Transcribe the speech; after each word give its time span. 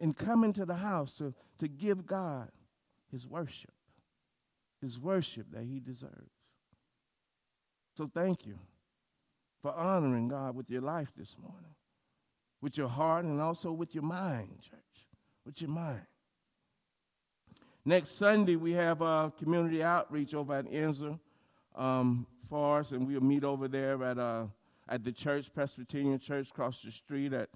and 0.00 0.16
come 0.16 0.42
into 0.44 0.64
the 0.64 0.76
house 0.76 1.12
to, 1.18 1.34
to 1.58 1.68
give 1.68 2.06
God 2.06 2.50
his 3.12 3.26
worship, 3.26 3.72
his 4.80 4.98
worship 4.98 5.46
that 5.52 5.64
he 5.64 5.78
deserves. 5.78 6.32
So 7.96 8.10
thank 8.12 8.46
you 8.46 8.58
for 9.60 9.74
honoring 9.74 10.28
God 10.28 10.56
with 10.56 10.70
your 10.70 10.80
life 10.80 11.08
this 11.16 11.36
morning, 11.40 11.74
with 12.62 12.78
your 12.78 12.88
heart 12.88 13.24
and 13.26 13.40
also 13.40 13.72
with 13.72 13.94
your 13.94 14.04
mind, 14.04 14.48
church, 14.62 15.08
with 15.44 15.60
your 15.60 15.70
mind. 15.70 16.00
Next 17.84 18.18
Sunday, 18.18 18.56
we 18.56 18.72
have 18.72 19.00
a 19.02 19.32
community 19.38 19.82
outreach 19.82 20.34
over 20.34 20.54
at 20.54 20.66
Enzer 20.66 21.18
um, 21.76 22.26
for 22.48 22.78
us, 22.80 22.92
and 22.92 23.06
we'll 23.06 23.20
meet 23.20 23.42
over 23.42 23.68
there 23.68 24.02
at, 24.04 24.18
uh, 24.18 24.44
at 24.88 25.02
the 25.02 25.12
church, 25.12 25.52
Presbyterian 25.52 26.18
Church, 26.18 26.50
across 26.50 26.80
the 26.82 26.90
street 26.90 27.32
at 27.32 27.48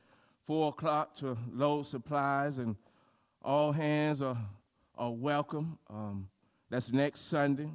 4 0.47 0.69
o'clock 0.71 1.17
to 1.17 1.37
load 1.53 1.87
supplies, 1.87 2.59
and 2.59 2.77
all 3.43 3.73
hands 3.73 4.23
are, 4.23 4.39
are 4.97 5.12
welcome. 5.12 5.79
Um, 5.89 6.29
that's 6.71 6.93
next 6.93 7.23
Sunday. 7.23 7.71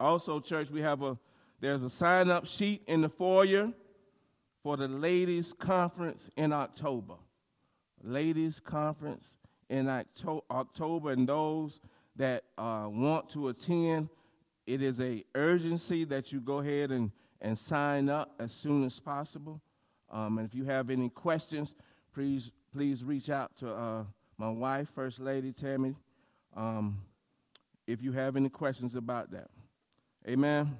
Also, 0.00 0.40
church, 0.40 0.70
we 0.70 0.80
have 0.80 1.02
a 1.02 1.16
there's 1.62 1.84
a 1.84 1.90
sign 1.90 2.28
up 2.28 2.44
sheet 2.44 2.82
in 2.88 3.02
the 3.02 3.08
foyer 3.08 3.72
for 4.64 4.76
the 4.76 4.88
ladies' 4.88 5.54
conference 5.56 6.28
in 6.36 6.52
October. 6.52 7.14
Ladies' 8.02 8.58
conference 8.58 9.38
in 9.70 9.88
October, 9.88 11.12
and 11.12 11.28
those 11.28 11.80
that 12.16 12.42
uh, 12.58 12.86
want 12.88 13.30
to 13.30 13.48
attend, 13.48 14.08
it 14.66 14.82
is 14.82 15.00
a 15.00 15.24
urgency 15.36 16.04
that 16.04 16.32
you 16.32 16.40
go 16.40 16.58
ahead 16.58 16.90
and, 16.90 17.12
and 17.40 17.56
sign 17.56 18.08
up 18.08 18.34
as 18.40 18.52
soon 18.52 18.84
as 18.84 18.98
possible. 18.98 19.60
Um, 20.12 20.38
and 20.38 20.46
if 20.46 20.54
you 20.54 20.64
have 20.64 20.90
any 20.90 21.08
questions, 21.08 21.74
please 22.14 22.50
please 22.72 23.04
reach 23.04 23.28
out 23.28 23.56
to 23.58 23.70
uh, 23.70 24.04
my 24.38 24.48
wife, 24.50 24.88
First 24.94 25.20
Lady 25.20 25.52
Tammy, 25.52 25.94
um, 26.56 27.02
if 27.86 28.02
you 28.02 28.12
have 28.12 28.36
any 28.36 28.48
questions 28.48 28.96
about 28.96 29.30
that. 29.32 29.50
Amen. 30.26 30.76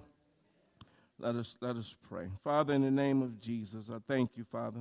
Let 1.19 1.37
us, 1.37 1.55
let 1.61 1.77
us 1.77 1.95
pray. 2.09 2.29
Father, 2.43 2.73
in 2.73 2.83
the 2.83 2.91
name 2.91 3.23
of 3.23 3.41
Jesus, 3.41 3.91
I 3.91 3.99
thank 4.09 4.31
you, 4.37 4.45
Father. 4.51 4.81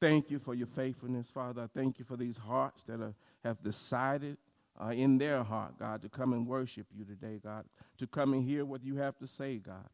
Thank 0.00 0.30
you 0.30 0.38
for 0.38 0.54
your 0.54 0.66
faithfulness, 0.68 1.30
Father. 1.30 1.62
I 1.62 1.66
thank 1.78 1.98
you 1.98 2.04
for 2.04 2.16
these 2.16 2.36
hearts 2.36 2.82
that 2.84 3.00
are, 3.00 3.14
have 3.44 3.62
decided 3.62 4.38
uh, 4.80 4.88
in 4.88 5.18
their 5.18 5.42
heart, 5.42 5.78
God, 5.78 6.02
to 6.02 6.08
come 6.08 6.32
and 6.32 6.46
worship 6.46 6.86
you 6.96 7.04
today, 7.04 7.40
God, 7.42 7.64
to 7.98 8.06
come 8.06 8.32
and 8.32 8.42
hear 8.42 8.64
what 8.64 8.84
you 8.84 8.96
have 8.96 9.18
to 9.18 9.26
say, 9.26 9.56
God. 9.58 9.88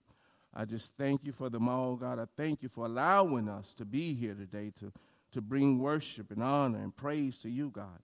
I 0.55 0.65
just 0.65 0.93
thank 0.97 1.25
you 1.25 1.33
for 1.33 1.51
them 1.51 1.69
all, 1.69 1.97
God. 1.97 2.19
I 2.19 2.27
thank 2.37 2.63
you 2.63 2.69
for 2.69 2.87
allowing 2.87 3.49
us 3.49 3.75
to 3.77 3.85
be 3.85 4.15
here 4.15 4.35
today 4.35 4.73
to, 4.79 4.93
to 5.33 5.41
bring 5.41 5.79
worship 5.81 6.31
and 6.31 6.43
honor 6.43 6.79
and 6.79 6.95
praise 6.95 7.39
to 7.39 7.51
you, 7.51 7.71
God. 7.71 7.99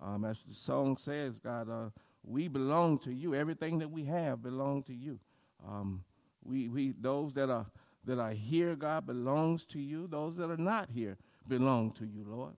Um, 0.00 0.24
as 0.24 0.42
the 0.42 0.54
song 0.54 0.96
says, 0.96 1.38
God, 1.38 1.68
uh, 1.68 1.90
we 2.22 2.48
belong 2.48 2.98
to 3.00 3.12
you. 3.12 3.34
Everything 3.34 3.78
that 3.80 3.90
we 3.90 4.04
have 4.04 4.42
belongs 4.42 4.86
to 4.86 4.94
you. 4.94 5.18
Um, 5.66 6.04
we, 6.44 6.68
we, 6.68 6.94
those 7.00 7.32
that 7.34 7.50
are, 7.50 7.66
that 8.04 8.20
are 8.20 8.30
here, 8.30 8.76
God, 8.76 9.06
belongs 9.06 9.64
to 9.66 9.80
you. 9.80 10.06
Those 10.06 10.36
that 10.36 10.50
are 10.50 10.56
not 10.56 10.90
here 10.90 11.16
belong 11.48 11.92
to 11.92 12.04
you, 12.04 12.24
Lord. 12.28 12.54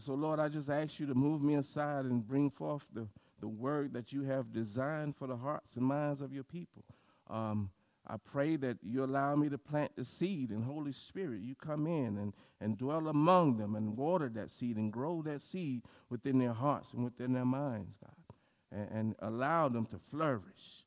So, 0.00 0.14
Lord, 0.14 0.40
I 0.40 0.48
just 0.48 0.70
ask 0.70 0.98
you 0.98 1.06
to 1.06 1.14
move 1.14 1.42
me 1.42 1.54
aside 1.56 2.04
and 2.06 2.26
bring 2.26 2.50
forth 2.50 2.84
the, 2.94 3.06
the 3.40 3.48
word 3.48 3.92
that 3.92 4.12
you 4.12 4.22
have 4.22 4.52
designed 4.52 5.16
for 5.16 5.26
the 5.26 5.36
hearts 5.36 5.76
and 5.76 5.84
minds 5.84 6.20
of 6.20 6.32
your 6.32 6.44
people. 6.44 6.84
Um, 7.28 7.70
I 8.06 8.16
pray 8.16 8.56
that 8.56 8.78
you 8.82 9.04
allow 9.04 9.36
me 9.36 9.48
to 9.48 9.58
plant 9.58 9.92
the 9.96 10.04
seed, 10.04 10.50
and 10.50 10.64
Holy 10.64 10.92
Spirit, 10.92 11.40
you 11.42 11.54
come 11.54 11.86
in 11.86 12.18
and, 12.18 12.32
and 12.60 12.76
dwell 12.76 13.08
among 13.08 13.58
them 13.58 13.76
and 13.76 13.96
water 13.96 14.28
that 14.34 14.50
seed 14.50 14.76
and 14.76 14.92
grow 14.92 15.22
that 15.22 15.40
seed 15.40 15.82
within 16.10 16.38
their 16.38 16.52
hearts 16.52 16.92
and 16.92 17.04
within 17.04 17.32
their 17.32 17.44
minds, 17.44 17.94
God, 18.02 18.36
and, 18.72 18.90
and 18.90 19.14
allow 19.20 19.68
them 19.68 19.86
to 19.86 20.00
flourish 20.10 20.82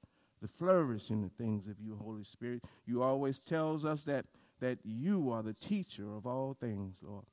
to 0.45 0.47
flourish 0.57 1.09
in 1.09 1.21
the 1.21 1.43
things 1.43 1.67
of 1.67 1.75
you, 1.79 1.97
Holy 2.01 2.23
Spirit. 2.23 2.63
You 2.85 3.01
always 3.01 3.39
tells 3.39 3.85
us 3.85 4.03
that, 4.03 4.25
that 4.59 4.77
you 4.83 5.31
are 5.31 5.41
the 5.41 5.53
teacher 5.53 6.13
of 6.15 6.25
all 6.25 6.55
things, 6.59 6.95
Lord. 7.01 7.25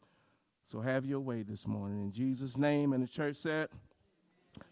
So 0.70 0.80
have 0.80 1.04
your 1.04 1.20
way 1.20 1.42
this 1.42 1.66
morning. 1.66 2.00
In 2.00 2.12
Jesus' 2.12 2.56
name, 2.56 2.92
and 2.92 3.02
the 3.02 3.08
church 3.08 3.36
said, 3.36 3.68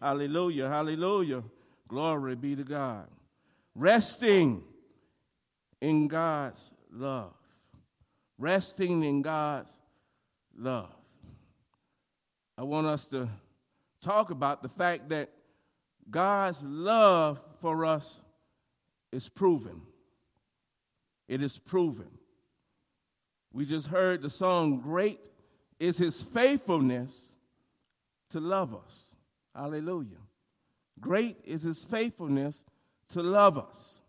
Hallelujah, 0.00 0.68
hallelujah. 0.68 1.42
Glory 1.88 2.36
be 2.36 2.56
to 2.56 2.64
God. 2.64 3.08
Resting 3.74 4.62
in 5.80 6.08
God's 6.08 6.70
love. 6.92 7.32
Resting 8.38 9.02
in 9.02 9.22
God's 9.22 9.72
love. 10.56 10.94
I 12.56 12.62
want 12.62 12.86
us 12.86 13.06
to 13.08 13.28
talk 14.02 14.30
about 14.30 14.62
the 14.62 14.68
fact 14.68 15.08
that 15.10 15.30
God's 16.10 16.62
love 16.62 17.40
for 17.60 17.84
us 17.84 18.16
is 19.12 19.28
proven. 19.28 19.82
It 21.28 21.42
is 21.42 21.58
proven. 21.58 22.08
We 23.52 23.66
just 23.66 23.88
heard 23.88 24.22
the 24.22 24.30
song, 24.30 24.80
Great 24.80 25.20
is 25.78 25.98
His 25.98 26.20
faithfulness 26.20 27.18
to 28.30 28.40
love 28.40 28.74
us. 28.74 29.04
Hallelujah. 29.54 30.18
Great 31.00 31.36
is 31.44 31.62
His 31.62 31.84
faithfulness 31.84 32.62
to 33.10 33.22
love 33.22 33.58
us. 33.58 34.00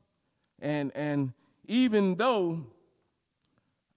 And, 0.60 0.92
and 0.94 1.34
even 1.72 2.16
though 2.16 2.66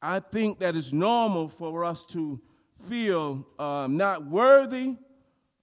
I 0.01 0.21
think 0.21 0.61
that 0.61 0.77
it's 0.77 0.93
normal 0.93 1.49
for 1.49 1.85
us 1.85 2.05
to 2.13 2.41
feel 2.89 3.45
um, 3.59 3.97
not 3.97 4.25
worthy 4.25 4.95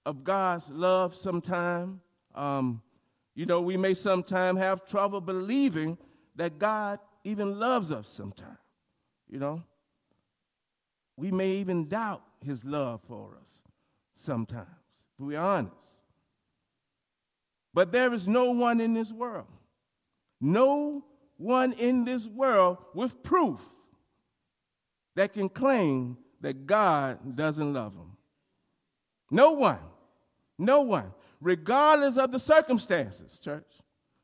of 0.04 0.22
God's 0.22 0.68
love 0.68 1.14
sometime, 1.14 2.02
um, 2.34 2.82
you 3.34 3.46
know, 3.46 3.62
we 3.62 3.78
may 3.78 3.94
sometimes 3.94 4.58
have 4.58 4.86
trouble 4.86 5.22
believing 5.22 5.96
that 6.36 6.58
God 6.58 6.98
even 7.24 7.58
loves 7.58 7.90
us 7.90 8.08
sometimes. 8.08 8.58
You 9.30 9.38
know, 9.38 9.62
we 11.16 11.30
may 11.30 11.52
even 11.52 11.88
doubt 11.88 12.22
his 12.44 12.62
love 12.62 13.00
for 13.08 13.38
us 13.42 13.62
sometimes, 14.18 14.68
if 15.18 15.24
we're 15.24 15.40
honest. 15.40 16.00
But 17.72 17.90
there 17.90 18.12
is 18.12 18.28
no 18.28 18.50
one 18.50 18.82
in 18.82 18.92
this 18.92 19.10
world, 19.10 19.46
no 20.42 21.06
one 21.42 21.72
in 21.72 22.04
this 22.04 22.26
world 22.26 22.78
with 22.94 23.22
proof 23.22 23.60
that 25.16 25.32
can 25.32 25.48
claim 25.48 26.16
that 26.40 26.66
God 26.66 27.36
doesn't 27.36 27.72
love 27.72 27.94
them. 27.94 28.16
No 29.30 29.52
one. 29.52 29.78
No 30.58 30.82
one 30.82 31.12
regardless 31.42 32.16
of 32.16 32.32
the 32.32 32.38
circumstances, 32.38 33.38
church. 33.38 33.66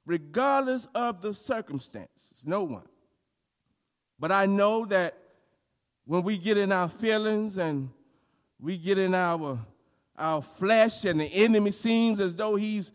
Regardless 0.07 0.87
of 0.95 1.21
the 1.21 1.35
circumstances. 1.35 2.43
No 2.45 2.63
one. 2.63 2.87
But 4.19 4.33
I 4.33 4.47
know 4.47 4.87
that 4.87 5.19
when 6.07 6.23
we 6.23 6.39
get 6.39 6.57
in 6.57 6.73
our 6.73 6.89
feelings 6.89 7.59
and 7.59 7.91
we 8.59 8.79
get 8.79 8.97
in 8.97 9.15
our, 9.15 9.59
our 10.17 10.41
flesh 10.41 11.05
and 11.05 11.21
the 11.21 11.27
enemy 11.27 11.73
seems 11.73 12.21
as 12.21 12.35
though 12.35 12.57
he's 12.57 12.93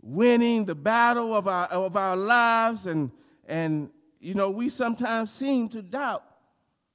winning 0.00 0.64
the 0.64 0.74
battle 0.74 1.34
of 1.34 1.46
our, 1.46 1.66
of 1.66 1.96
our 1.96 2.16
lives 2.16 2.86
and, 2.86 3.10
and, 3.46 3.90
you 4.20 4.34
know, 4.34 4.50
we 4.50 4.68
sometimes 4.68 5.30
seem 5.30 5.68
to 5.70 5.82
doubt 5.82 6.24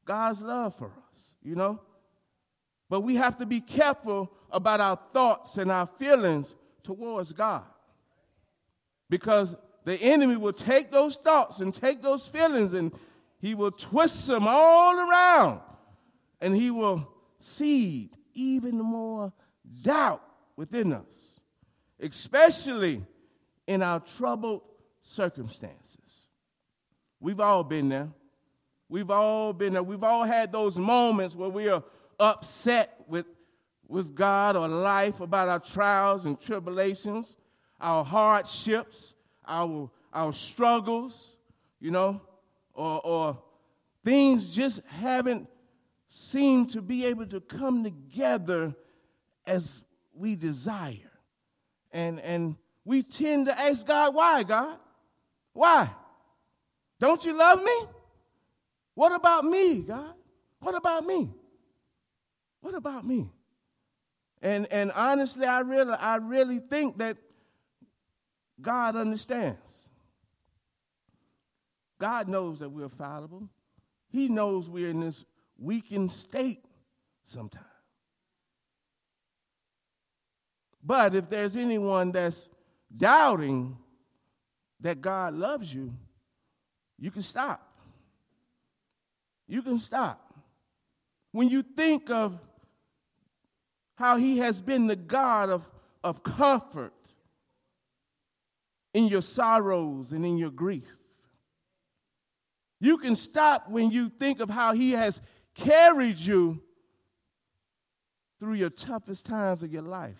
God's 0.06 0.42
love 0.42 0.76
for 0.78 0.88
us, 0.88 1.36
you 1.44 1.56
know? 1.56 1.80
But 2.90 3.02
we 3.02 3.16
have 3.16 3.38
to 3.38 3.46
be 3.46 3.62
careful 3.62 4.32
about 4.52 4.80
our 4.80 5.00
thoughts 5.14 5.58
and 5.58 5.72
our 5.72 5.88
feelings 6.00 6.56
towards 6.84 7.34
God. 7.34 7.64
Because 9.10 9.56
the 9.86 9.96
enemy 9.96 10.36
will 10.36 10.54
take 10.54 10.92
those 10.92 11.16
thoughts 11.16 11.60
and 11.60 11.74
take 11.74 12.02
those 12.02 12.28
feelings 12.28 12.74
and 12.74 12.92
he 13.40 13.56
will 13.56 13.72
twist 13.72 14.28
them 14.28 14.46
all 14.48 15.00
around 15.00 15.62
and 16.42 16.56
he 16.56 16.72
will 16.72 17.08
seed 17.40 18.10
even 18.34 18.78
more 18.78 19.32
doubt 19.84 20.24
within 20.56 20.94
us, 20.94 21.40
especially 22.00 23.04
in 23.68 23.82
our 23.82 24.00
troubled 24.18 24.62
circumstances. 25.02 25.79
We've 27.20 27.40
all 27.40 27.64
been 27.64 27.90
there. 27.90 28.10
We've 28.88 29.12
all 29.12 29.54
been 29.54 29.74
there. 29.74 29.84
We've 29.84 30.04
all 30.04 30.24
had 30.24 30.52
those 30.52 30.76
moments 30.78 31.36
where 31.36 31.50
we 31.50 31.70
are 31.70 31.84
upset 32.20 33.04
with 33.08 33.26
with 33.90 34.16
God 34.16 34.56
or 34.56 34.68
life 34.68 35.20
about 35.20 35.50
our 35.50 35.60
trials 35.60 36.26
and 36.26 36.40
tribulations, 36.40 37.36
our 37.82 38.06
hardships, 38.06 39.16
our, 39.46 39.90
our 40.14 40.32
struggles, 40.32 41.36
you 41.82 41.90
know, 41.90 42.22
or, 42.76 43.02
or 43.04 43.38
things 44.06 44.56
just 44.56 44.82
haven't 44.86 45.50
seemed 46.08 46.70
to 46.72 46.82
be 46.82 47.06
able 47.06 47.26
to 47.26 47.42
come 47.42 47.84
together 47.84 48.76
as 49.46 49.82
we 50.14 50.36
desire. 50.36 51.12
And, 51.92 52.20
and 52.20 52.56
we 52.86 53.02
tend 53.02 53.48
to 53.48 53.60
ask 53.60 53.88
God, 53.88 54.14
why, 54.14 54.44
God? 54.44 54.78
Why? 55.54 55.90
Don't 57.00 57.24
you 57.24 57.34
love 57.34 57.64
me? 57.64 57.86
What 58.96 59.14
about 59.14 59.46
me, 59.46 59.82
God? 59.82 60.14
What 60.60 60.76
about 60.76 61.06
me? 61.06 61.30
What 62.62 62.76
about 62.76 63.06
me? 63.06 63.30
And, 64.42 64.68
and 64.72 64.92
honestly, 64.92 65.46
I 65.46 65.60
really, 65.60 65.94
I 65.94 66.18
really 66.18 66.60
think 66.60 66.98
that 66.98 67.18
God 68.62 68.96
understands. 68.96 69.60
God 72.00 72.28
knows 72.28 72.60
that 72.60 72.70
we're 72.70 72.90
fallible. 72.90 73.50
He 74.10 74.28
knows 74.28 74.70
we're 74.70 74.90
in 74.90 75.02
this 75.02 75.26
weakened 75.58 76.12
state 76.12 76.64
sometimes. 77.26 77.66
But 80.84 81.16
if 81.16 81.30
there's 81.30 81.56
anyone 81.56 82.12
that's 82.12 82.48
doubting 82.96 83.78
that 84.80 85.02
God 85.02 85.34
loves 85.34 85.74
you, 85.74 85.94
you 87.00 87.12
can 87.12 87.22
stop. 87.22 87.66
You 89.48 89.62
can 89.62 89.80
stop. 89.80 90.34
When 91.32 91.50
you 91.50 91.64
think 91.64 92.10
of 92.10 92.38
how 93.96 94.18
He 94.18 94.40
has 94.40 94.62
been 94.62 94.88
the 94.88 94.96
God 94.96 95.50
of, 95.50 95.68
of 96.04 96.24
comfort 96.24 96.94
in 98.94 99.08
your 99.08 99.22
sorrows 99.22 100.12
and 100.12 100.26
in 100.26 100.38
your 100.38 100.52
grief, 100.52 100.96
you 102.82 102.98
can 102.98 103.16
stop 103.16 103.70
when 103.70 103.92
you 103.92 104.10
think 104.10 104.40
of 104.40 104.50
how 104.50 104.74
He 104.74 104.92
has 104.92 105.22
carried 105.56 106.18
you 106.18 106.62
through 108.40 108.54
your 108.54 108.70
toughest 108.70 109.26
times 109.26 109.64
of 109.64 109.72
your 109.72 109.82
life, 109.82 110.16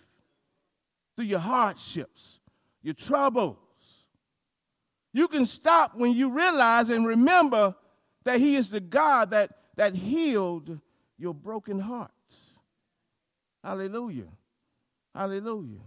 through 1.16 1.24
your 1.24 1.38
hardships, 1.38 2.40
your 2.82 2.94
troubles. 2.94 3.58
You 5.12 5.28
can 5.28 5.46
stop 5.46 5.96
when 5.96 6.12
you 6.12 6.30
realize 6.30 6.88
and 6.88 7.06
remember 7.06 7.74
that 8.24 8.40
He 8.40 8.56
is 8.56 8.70
the 8.70 8.80
God 8.80 9.30
that, 9.30 9.50
that 9.76 9.94
healed 9.94 10.78
your 11.18 11.34
broken 11.34 11.78
hearts. 11.78 12.12
Hallelujah. 13.62 14.28
Hallelujah. 15.14 15.80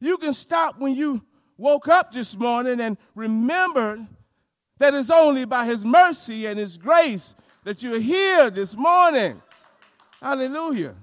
You 0.00 0.16
can 0.18 0.32
stop 0.32 0.78
when 0.78 0.94
you 0.94 1.22
woke 1.58 1.88
up 1.88 2.12
this 2.12 2.34
morning 2.36 2.80
and 2.80 2.96
remembered 3.14 4.06
that 4.78 4.94
it's 4.94 5.10
only 5.10 5.44
by 5.44 5.66
His 5.66 5.84
mercy 5.84 6.46
and 6.46 6.58
His 6.58 6.76
grace 6.76 7.34
that 7.64 7.82
you're 7.82 8.00
here 8.00 8.50
this 8.50 8.76
morning. 8.76 9.40
Hallelujah. 10.20 10.94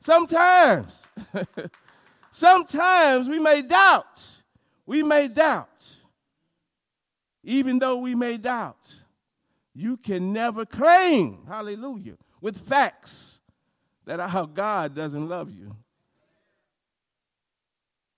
Sometimes, 0.00 1.06
sometimes 2.30 3.28
we 3.28 3.38
may 3.38 3.62
doubt. 3.62 4.24
We 4.86 5.02
may 5.02 5.28
doubt. 5.28 5.95
Even 7.46 7.78
though 7.78 7.98
we 7.98 8.16
may 8.16 8.36
doubt, 8.36 8.92
you 9.72 9.96
can 9.96 10.32
never 10.32 10.66
claim, 10.66 11.44
hallelujah, 11.46 12.16
with 12.40 12.58
facts 12.68 13.38
that 14.04 14.18
our 14.18 14.48
God 14.48 14.96
doesn't 14.96 15.28
love 15.28 15.52
you. 15.52 15.76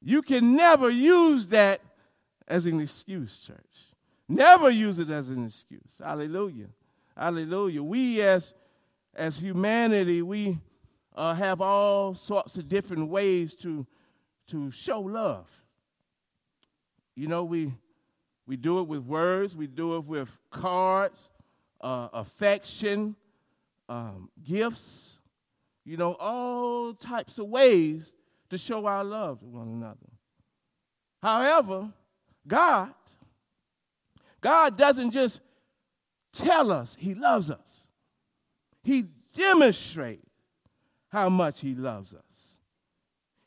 You 0.01 0.23
can 0.23 0.57
never 0.57 0.89
use 0.89 1.47
that 1.49 1.83
as 2.47 2.65
an 2.65 2.81
excuse, 2.81 3.39
church. 3.47 3.59
Never 4.31 4.71
use 4.71 4.99
it 4.99 5.11
as 5.11 5.29
an 5.29 5.45
excuse. 5.45 6.01
Hallelujah. 6.03 6.69
Hallelujah. 7.15 7.83
We 7.83 8.23
as 8.23 8.55
as 9.15 9.37
humanity, 9.37 10.23
we 10.23 10.59
uh, 11.15 11.35
have 11.35 11.61
all 11.61 12.15
sorts 12.15 12.57
of 12.57 12.69
different 12.69 13.11
ways 13.11 13.55
to 13.57 13.87
to 14.49 14.71
show 14.71 15.01
love. 15.01 15.47
You 17.15 17.27
know, 17.27 17.45
we 17.45 17.75
we 18.49 18.57
do 18.57 18.81
it 18.81 18.89
with 18.89 19.05
words, 19.05 19.55
we 19.55 19.69
do 19.69 19.95
it 19.97 20.05
with 20.05 20.29
cards, 20.51 21.29
uh, 21.81 22.09
affection, 22.13 23.15
um, 23.89 24.29
gifts. 24.43 25.21
You 25.85 25.97
know, 25.97 26.15
all 26.15 26.95
types 26.95 27.39
of 27.39 27.47
ways 27.47 28.13
to 28.51 28.59
show 28.59 28.87
our 28.87 29.05
love 29.05 29.39
to 29.41 29.47
one 29.47 29.69
another. 29.69 29.97
However, 31.23 31.93
God 32.47 32.93
God 34.41 34.77
doesn't 34.77 35.11
just 35.11 35.41
tell 36.33 36.71
us 36.71 36.97
he 36.99 37.15
loves 37.15 37.51
us. 37.51 37.89
He 38.83 39.05
demonstrates 39.35 40.25
how 41.09 41.29
much 41.29 41.61
he 41.61 41.75
loves 41.75 42.15
us. 42.15 42.23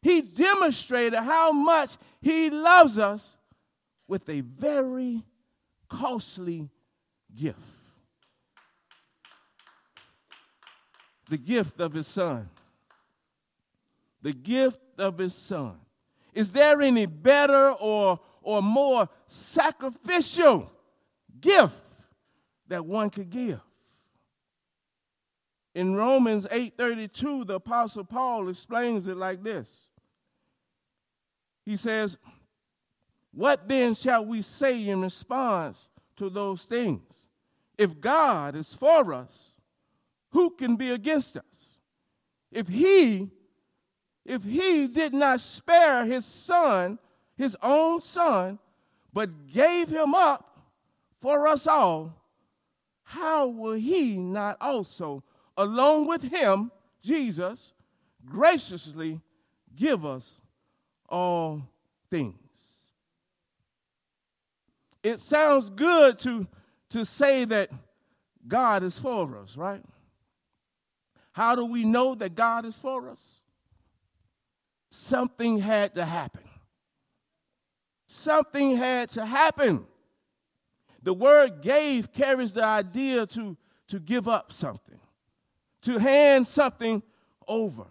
He 0.02 0.22
demonstrated 0.22 1.20
how 1.20 1.52
much 1.52 1.98
he 2.22 2.50
loves 2.50 2.98
us 2.98 3.38
with 4.12 4.28
a 4.28 4.42
very 4.42 5.24
costly 5.88 6.70
gift. 7.34 7.58
The 11.30 11.38
gift 11.38 11.80
of 11.80 11.94
his 11.94 12.08
son. 12.08 12.50
The 14.22 14.34
gift 14.34 14.82
of 14.98 15.18
his 15.18 15.34
son. 15.34 15.78
Is 16.34 16.52
there 16.52 16.82
any 16.82 17.06
better 17.06 17.72
or, 17.72 18.20
or 18.42 18.62
more 18.62 19.08
sacrificial 19.28 20.70
gift 21.40 21.74
that 22.68 22.86
one 22.86 23.10
could 23.10 23.30
give. 23.30 23.62
In 25.74 25.96
Romans 25.96 26.46
8:32, 26.52 27.48
the 27.48 27.54
apostle 27.56 28.04
Paul 28.04 28.50
explains 28.50 29.08
it 29.08 29.16
like 29.16 29.42
this. 29.42 29.88
He 31.66 31.78
says, 31.78 32.18
"What 33.34 33.68
then 33.68 33.94
shall 33.94 34.26
we 34.26 34.42
say 34.42 34.88
in 34.90 35.02
response 35.02 35.88
to 36.18 36.30
those 36.30 36.66
things? 36.66 37.02
If 37.78 38.00
God 38.00 38.56
is 38.56 38.74
for 38.74 39.14
us, 39.14 39.54
who 40.32 40.52
can 40.52 40.76
be 40.76 40.92
against 40.92 41.38
us? 41.38 41.44
If 42.52 42.68
he 42.68 43.32
if 44.26 44.44
he 44.44 44.88
did 44.88 45.14
not 45.14 45.42
spare 45.42 46.06
his 46.06 46.26
son, 46.26 47.00
his 47.36 47.58
own 47.62 48.02
son, 48.02 48.60
but 49.12 49.48
gave 49.52 49.90
him 49.90 50.14
up 50.14 50.60
for 51.20 51.48
us 51.48 51.66
all, 51.66 52.16
how 53.04 53.48
will 53.48 53.74
he 53.74 54.18
not 54.18 54.58
also, 54.62 55.24
along 55.58 56.08
with 56.08 56.22
him, 56.22 56.72
Jesus, 57.02 57.74
graciously 58.26 59.20
give 59.76 60.06
us 60.06 60.40
all 61.10 61.62
things? 62.10 62.38
It 65.04 65.20
sounds 65.20 65.70
good 65.70 66.20
to, 66.20 66.48
to 66.92 67.06
say 67.06 67.46
that 67.46 67.70
God 68.48 68.84
is 68.84 68.98
for 69.00 69.38
us, 69.38 69.58
right? 69.58 69.84
How 71.32 71.56
do 71.56 71.66
we 71.66 71.86
know 71.86 72.16
that 72.16 72.36
God 72.36 72.66
is 72.66 72.78
for 72.78 73.10
us? 73.10 73.40
Something 74.92 75.60
had 75.60 75.96
to 75.96 76.06
happen. 76.06 76.44
Something 78.08 78.76
had 78.76 79.10
to 79.12 79.26
happen. 79.26 79.86
The 81.02 81.14
word 81.14 81.62
gave 81.62 82.12
carries 82.12 82.54
the 82.54 82.64
idea 82.64 83.26
to, 83.28 83.58
to 83.88 84.00
give 84.00 84.28
up 84.28 84.52
something, 84.52 85.00
to 85.84 85.98
hand 85.98 86.46
something 86.46 87.02
over. 87.48 87.86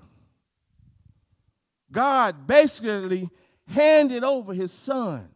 God 1.91 2.47
basically 2.47 3.31
handed 3.67 4.23
over 4.23 4.53
his 4.53 4.73
son 4.73 5.29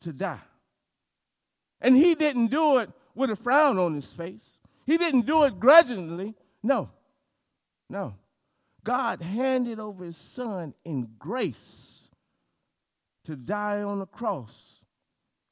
to 0.00 0.12
die. 0.12 0.40
And 1.80 1.96
he 1.96 2.14
didn't 2.14 2.48
do 2.48 2.78
it 2.78 2.90
with 3.14 3.30
a 3.30 3.36
frown 3.36 3.78
on 3.78 3.94
his 3.94 4.12
face. 4.12 4.58
He 4.86 4.96
didn't 4.96 5.26
do 5.26 5.44
it 5.44 5.60
grudgingly. 5.60 6.34
No, 6.62 6.90
no. 7.88 8.14
God 8.84 9.20
handed 9.20 9.78
over 9.78 10.04
his 10.04 10.16
son 10.16 10.74
in 10.84 11.10
grace 11.18 12.08
to 13.26 13.36
die 13.36 13.82
on 13.82 13.98
the 13.98 14.06
cross 14.06 14.80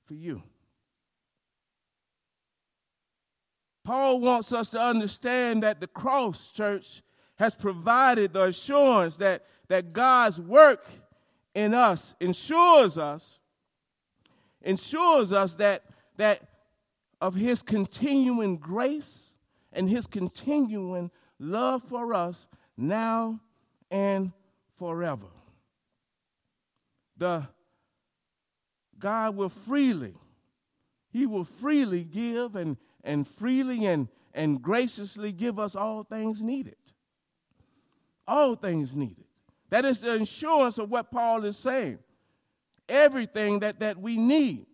for 0.07 0.15
you. 0.15 0.43
Paul 3.85 4.21
wants 4.21 4.53
us 4.53 4.71
to 4.71 4.81
understand 4.81 5.63
that 5.63 5.81
the 5.81 5.87
cross, 5.87 6.51
church, 6.51 7.03
has 7.39 7.55
provided 7.55 8.33
the 8.33 8.45
assurance 8.45 9.17
that, 9.17 9.45
that 9.69 9.93
God's 9.93 10.41
work 10.41 10.89
in 11.55 11.73
us 11.73 12.15
ensures 12.21 12.99
us, 12.99 13.39
ensures 14.63 15.33
us 15.33 15.55
that, 15.55 15.85
that 16.17 16.43
of 17.21 17.35
his 17.35 17.63
continuing 17.63 18.57
grace 18.57 19.35
and 19.73 19.89
his 19.89 20.07
continuing 20.07 21.11
love 21.39 21.83
for 21.89 22.15
us 22.15 22.47
now 22.77 23.41
and 23.91 24.33
forever. 24.79 25.27
The 27.17 27.47
God 28.99 29.37
will 29.37 29.49
freely, 29.49 30.15
he 31.11 31.27
will 31.27 31.45
freely 31.45 32.05
give 32.05 32.57
and 32.57 32.77
and 33.07 33.27
freely 33.27 33.87
and, 33.87 34.09
and 34.35 34.61
graciously 34.61 35.33
give 35.33 35.59
us 35.59 35.75
all 35.75 36.03
things 36.03 36.43
needed. 36.43 36.77
All 38.29 38.57
things 38.57 38.95
needed. 38.95 39.25
That 39.71 39.85
is 39.85 40.01
the 40.01 40.21
assurance 40.21 40.79
of 40.79 40.91
what 40.91 41.11
Paul 41.11 41.45
is 41.45 41.57
saying. 41.57 42.01
Everything 42.89 43.61
that, 43.61 43.81
that 43.81 43.99
we 43.99 44.17
need. 44.19 44.67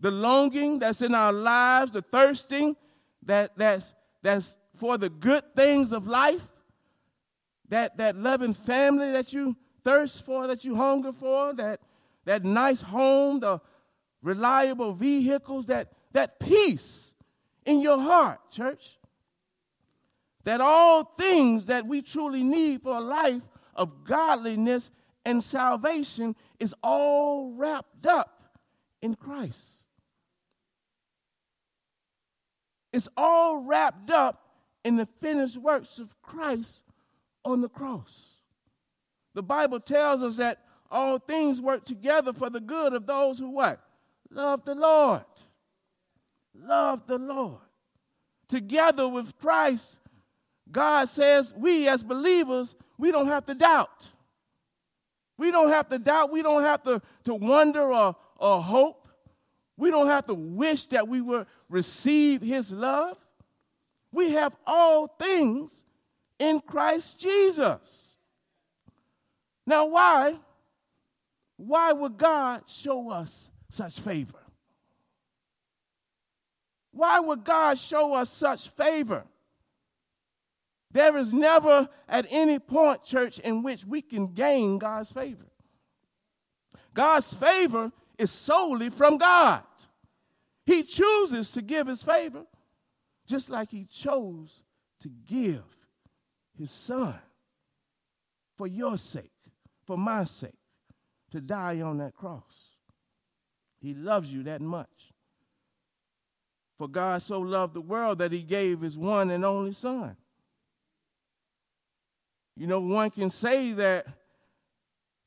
The 0.00 0.10
longing 0.10 0.78
that's 0.78 1.02
in 1.02 1.14
our 1.14 1.32
lives, 1.32 1.92
the 1.92 2.02
thirsting 2.02 2.76
that, 3.26 3.52
that's, 3.56 3.94
that's 4.22 4.56
for 4.76 4.96
the 4.98 5.10
good 5.10 5.44
things 5.54 5.92
of 5.92 6.06
life. 6.06 6.42
that, 7.70 7.96
that 7.96 8.16
loving 8.16 8.54
family 8.54 9.12
that 9.12 9.32
you 9.32 9.56
thirst 9.84 10.24
for, 10.24 10.46
that 10.46 10.64
you 10.64 10.74
hunger 10.74 11.12
for, 11.12 11.54
that, 11.54 11.80
that 12.24 12.44
nice 12.44 12.80
home, 12.80 13.40
the 13.40 13.60
reliable 14.22 14.92
vehicles, 14.92 15.66
that, 15.66 15.92
that 16.12 16.38
peace 16.38 17.14
in 17.64 17.80
your 17.80 17.98
heart, 17.98 18.38
church. 18.50 18.98
That 20.44 20.60
all 20.60 21.04
things 21.18 21.66
that 21.66 21.86
we 21.86 22.02
truly 22.02 22.42
need 22.42 22.82
for 22.82 22.96
a 22.96 23.00
life 23.00 23.42
of 23.74 24.04
godliness 24.04 24.90
and 25.24 25.44
salvation 25.44 26.34
is 26.58 26.74
all 26.82 27.52
wrapped 27.52 28.06
up 28.06 28.58
in 29.00 29.14
Christ. 29.14 29.79
It's 32.92 33.08
all 33.16 33.58
wrapped 33.58 34.10
up 34.10 34.42
in 34.84 34.96
the 34.96 35.08
finished 35.20 35.56
works 35.56 35.98
of 35.98 36.08
Christ 36.22 36.82
on 37.44 37.60
the 37.60 37.68
cross. 37.68 38.30
The 39.34 39.42
Bible 39.42 39.80
tells 39.80 40.22
us 40.22 40.36
that 40.36 40.58
all 40.90 41.18
things 41.18 41.60
work 41.60 41.84
together 41.84 42.32
for 42.32 42.50
the 42.50 42.60
good 42.60 42.94
of 42.94 43.06
those 43.06 43.38
who 43.38 43.50
what? 43.50 43.80
Love 44.30 44.64
the 44.64 44.74
Lord. 44.74 45.24
Love 46.54 47.06
the 47.06 47.18
Lord. 47.18 47.60
Together 48.48 49.08
with 49.08 49.38
Christ, 49.38 49.98
God 50.70 51.08
says 51.08 51.54
we 51.56 51.88
as 51.88 52.02
believers, 52.02 52.74
we 52.98 53.12
don't 53.12 53.28
have 53.28 53.46
to 53.46 53.54
doubt. 53.54 54.08
We 55.38 55.50
don't 55.50 55.70
have 55.70 55.88
to 55.88 55.98
doubt. 55.98 56.30
We 56.30 56.42
don't 56.42 56.62
have 56.64 56.82
to, 56.82 57.00
to 57.24 57.34
wonder 57.34 57.92
or, 57.92 58.16
or 58.36 58.62
hope. 58.62 58.99
We 59.80 59.90
don't 59.90 60.08
have 60.08 60.26
to 60.26 60.34
wish 60.34 60.84
that 60.88 61.08
we 61.08 61.22
would 61.22 61.46
receive 61.70 62.42
his 62.42 62.70
love. 62.70 63.16
We 64.12 64.32
have 64.32 64.54
all 64.66 65.06
things 65.06 65.72
in 66.38 66.60
Christ 66.60 67.18
Jesus. 67.18 67.80
Now, 69.66 69.86
why? 69.86 70.34
Why 71.56 71.94
would 71.94 72.18
God 72.18 72.64
show 72.66 73.10
us 73.10 73.50
such 73.70 73.98
favor? 74.00 74.36
Why 76.92 77.18
would 77.18 77.42
God 77.42 77.78
show 77.78 78.12
us 78.12 78.28
such 78.28 78.68
favor? 78.68 79.24
There 80.90 81.16
is 81.16 81.32
never 81.32 81.88
at 82.06 82.26
any 82.28 82.58
point, 82.58 83.02
church, 83.04 83.38
in 83.38 83.62
which 83.62 83.86
we 83.86 84.02
can 84.02 84.34
gain 84.34 84.76
God's 84.76 85.10
favor. 85.10 85.46
God's 86.92 87.32
favor 87.32 87.90
is 88.18 88.30
solely 88.30 88.90
from 88.90 89.16
God. 89.16 89.62
He 90.70 90.84
chooses 90.84 91.50
to 91.50 91.62
give 91.62 91.88
his 91.88 92.00
favor, 92.00 92.44
just 93.26 93.50
like 93.50 93.72
he 93.72 93.86
chose 93.86 94.62
to 95.00 95.08
give 95.08 95.64
his 96.56 96.70
son 96.70 97.16
for 98.56 98.68
your 98.68 98.96
sake, 98.96 99.32
for 99.84 99.98
my 99.98 100.22
sake, 100.22 100.54
to 101.32 101.40
die 101.40 101.80
on 101.80 101.98
that 101.98 102.14
cross. 102.14 102.44
He 103.80 103.94
loves 103.94 104.32
you 104.32 104.44
that 104.44 104.60
much. 104.60 104.86
For 106.78 106.86
God 106.86 107.20
so 107.20 107.40
loved 107.40 107.74
the 107.74 107.80
world 107.80 108.18
that 108.18 108.30
he 108.30 108.42
gave 108.44 108.80
his 108.80 108.96
one 108.96 109.30
and 109.30 109.44
only 109.44 109.72
son. 109.72 110.16
You 112.56 112.68
know, 112.68 112.78
one 112.78 113.10
can 113.10 113.30
say 113.30 113.72
that 113.72 114.06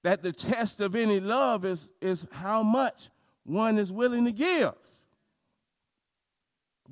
that 0.03 0.23
the 0.23 0.31
test 0.31 0.79
of 0.79 0.95
any 0.95 1.19
love 1.19 1.65
is, 1.65 1.89
is 2.01 2.25
how 2.31 2.63
much 2.63 3.09
one 3.43 3.77
is 3.77 3.91
willing 3.91 4.23
to 4.23 4.31
give. 4.31 4.73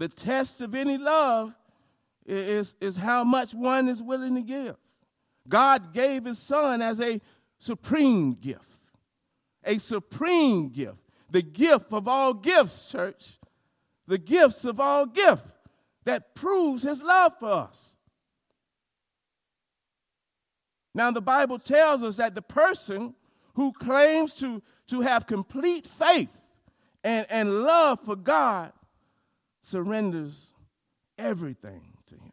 The 0.02 0.10
test 0.10 0.62
of 0.62 0.74
any 0.74 0.98
love 0.98 1.54
is, 2.26 2.74
is 2.82 2.98
how 2.98 3.24
much 3.24 3.54
one 3.54 3.88
is 3.88 4.02
willing 4.02 4.34
to 4.34 4.42
give. 4.42 4.76
God 5.48 5.94
gave 5.94 6.26
his 6.26 6.40
son 6.40 6.82
as 6.82 7.00
a 7.00 7.22
supreme 7.60 8.34
gift, 8.34 8.80
a 9.64 9.78
supreme 9.78 10.70
gift, 10.70 10.98
the 11.30 11.44
gift 11.44 11.94
of 11.94 12.08
all 12.08 12.34
gifts, 12.34 12.90
church, 12.90 13.38
the 14.08 14.18
gifts 14.18 14.66
of 14.66 14.80
all 14.80 15.06
gifts 15.06 15.48
that 16.06 16.34
proves 16.34 16.82
his 16.82 17.04
love 17.04 17.34
for 17.40 17.52
us. 17.52 17.94
Now, 20.96 21.12
the 21.12 21.22
Bible 21.22 21.60
tells 21.60 22.02
us 22.02 22.16
that 22.16 22.34
the 22.34 22.42
person 22.42 23.14
who 23.54 23.72
claims 23.72 24.34
to, 24.38 24.64
to 24.88 25.02
have 25.02 25.28
complete 25.28 25.86
faith 25.86 26.36
and, 27.04 27.28
and 27.30 27.62
love 27.62 28.00
for 28.04 28.16
God 28.16 28.74
surrenders 29.62 30.52
everything 31.18 31.82
to 32.08 32.16
Him. 32.16 32.32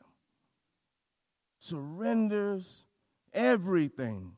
Surrenders 1.61 2.85
everything 3.33 4.33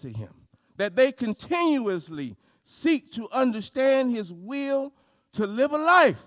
to 0.00 0.08
Him. 0.08 0.32
That 0.76 0.96
they 0.96 1.12
continuously 1.12 2.36
seek 2.64 3.12
to 3.12 3.28
understand 3.30 4.14
His 4.14 4.32
will 4.32 4.92
to 5.32 5.46
live 5.46 5.72
a 5.72 5.78
life 5.78 6.24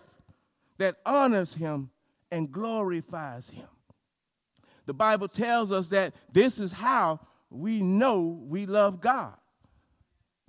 that 0.77 0.97
honors 1.05 1.53
Him 1.53 1.89
and 2.31 2.51
glorifies 2.51 3.49
Him. 3.49 3.67
The 4.85 4.93
Bible 4.93 5.27
tells 5.27 5.71
us 5.71 5.87
that 5.87 6.15
this 6.31 6.59
is 6.59 6.71
how 6.71 7.19
we 7.51 7.81
know 7.81 8.39
we 8.47 8.65
love 8.65 9.01
God 9.01 9.35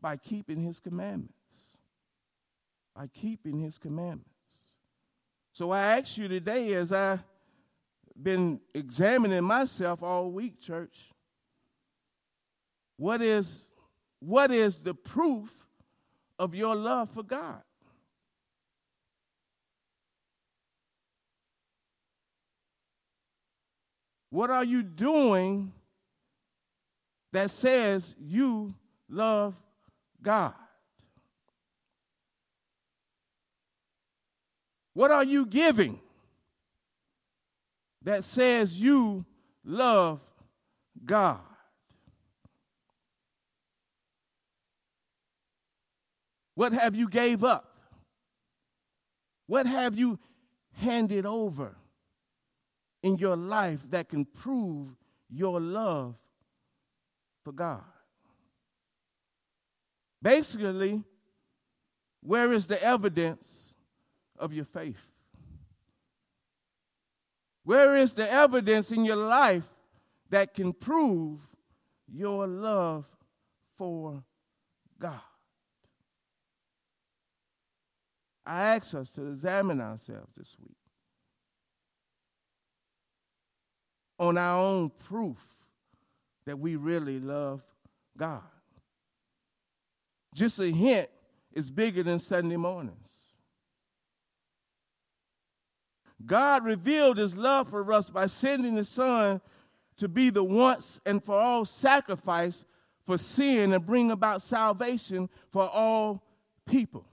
by 0.00 0.17
keeping 0.17 0.62
his 0.62 0.81
commandments. 0.81 1.35
By 2.95 3.07
keeping 3.09 3.61
his 3.61 3.79
commandments. 3.79 4.30
So 5.52 5.71
I 5.71 5.99
ask 5.99 6.16
you 6.16 6.28
today, 6.28 6.73
as 6.75 6.92
I've 6.92 7.21
been 8.21 8.61
examining 8.75 9.45
myself 9.45 10.02
all 10.02 10.30
week, 10.30 10.61
church, 10.61 10.97
what 12.97 13.23
is, 13.23 13.64
what 14.21 14.50
is 14.50 14.76
the 14.78 14.95
proof 14.95 15.50
of 16.38 16.54
your 16.54 16.76
love 16.76 17.11
for 17.12 17.23
God? 17.23 17.62
What 24.30 24.50
are 24.50 24.64
you 24.64 24.83
doing 24.83 25.73
that 27.33 27.50
says 27.50 28.14
you 28.21 28.75
love 29.09 29.54
God? 30.23 30.54
What 35.00 35.11
are 35.11 35.25
you 35.25 35.47
giving 35.47 35.99
that 38.02 38.23
says 38.23 38.78
you 38.78 39.25
love 39.64 40.21
God? 41.07 41.40
What 46.54 46.75
have 46.75 46.95
you 46.95 47.09
gave 47.09 47.45
up? 47.45 47.64
What 49.47 49.64
have 49.64 49.97
you 49.97 50.19
handed 50.73 51.25
over 51.25 51.75
in 53.02 53.16
your 53.16 53.37
life 53.37 53.80
that 53.88 54.11
can 54.11 54.26
prove 54.26 54.88
your 55.30 55.62
love 55.62 56.14
for 57.42 57.52
God. 57.52 57.85
Basically, 60.21 61.02
where 62.23 62.52
is 62.52 62.66
the 62.66 62.83
evidence 62.83 63.60
of 64.40 64.52
your 64.52 64.64
faith? 64.64 64.99
Where 67.62 67.94
is 67.94 68.12
the 68.12 68.28
evidence 68.30 68.90
in 68.90 69.04
your 69.04 69.16
life 69.16 69.68
that 70.30 70.54
can 70.54 70.73
prove 70.73 71.38
your 72.12 72.47
love 72.47 73.04
for 73.76 74.25
God? 74.99 75.20
I 78.44 78.76
ask 78.76 78.94
us 78.94 79.11
to 79.11 79.30
examine 79.30 79.80
ourselves 79.80 80.32
this 80.37 80.56
week 80.61 80.76
on 84.18 84.37
our 84.37 84.59
own 84.59 84.90
proof 85.09 85.38
that 86.47 86.59
we 86.59 86.76
really 86.76 87.20
love 87.20 87.62
God. 88.16 88.42
Just 90.35 90.59
a 90.59 90.70
hint 90.70 91.09
is 91.52 91.70
bigger 91.70 92.02
than 92.02 92.18
Sunday 92.18 92.56
mornings. 92.56 93.10
God 96.27 96.65
revealed 96.65 97.17
his 97.17 97.37
love 97.37 97.71
for 97.71 97.93
us 97.93 98.11
by 98.11 98.27
sending 98.27 98.77
his 98.77 98.89
son 98.89 99.41
to 99.97 100.09
be 100.09 100.31
the 100.31 100.45
once 100.45 101.00
and 101.07 101.23
for 101.23 101.35
all 101.35 101.65
sacrifice 101.65 102.65
for 103.07 103.19
sin 103.19 103.73
and 103.73 103.85
bring 103.85 104.11
about 104.11 104.43
salvation 104.43 105.29
for 105.50 105.69
all 105.69 106.23
people. 106.67 107.07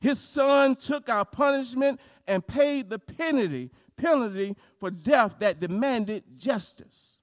His 0.00 0.18
son 0.18 0.76
took 0.76 1.08
our 1.08 1.24
punishment 1.24 2.00
and 2.26 2.46
paid 2.46 2.90
the 2.90 2.98
penalty, 2.98 3.70
penalty 3.96 4.56
for 4.78 4.90
death 4.90 5.36
that 5.38 5.60
demanded 5.60 6.24
justice. 6.36 7.18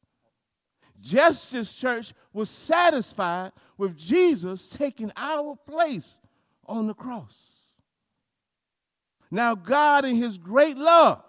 Justice 0.99 1.75
Church 1.75 2.13
was 2.33 2.49
satisfied 2.49 3.51
with 3.77 3.97
Jesus 3.97 4.67
taking 4.67 5.11
our 5.15 5.55
place 5.67 6.19
on 6.65 6.87
the 6.87 6.93
cross. 6.93 7.50
Now, 9.31 9.55
God, 9.55 10.05
in 10.05 10.17
His 10.17 10.37
great 10.37 10.77
love, 10.77 11.23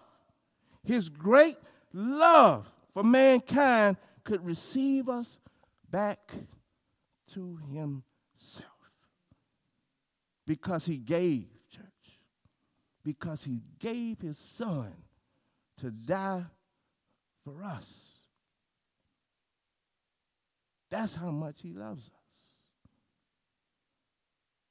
His 0.82 1.08
great 1.08 1.56
love 1.92 2.66
for 2.92 3.04
mankind, 3.04 3.96
could 4.24 4.44
receive 4.44 5.08
us 5.08 5.38
back 5.90 6.32
to 7.34 7.58
himself. 7.70 8.02
Because 10.46 10.84
he 10.84 10.98
gave, 10.98 11.46
church, 11.70 11.84
because 13.04 13.44
he 13.44 13.62
gave 13.78 14.20
his 14.20 14.38
son 14.38 14.92
to 15.80 15.90
die 15.90 16.44
for 17.44 17.62
us. 17.62 17.86
That's 20.90 21.14
how 21.14 21.30
much 21.30 21.60
he 21.62 21.72
loves 21.72 22.06
us. 22.06 22.12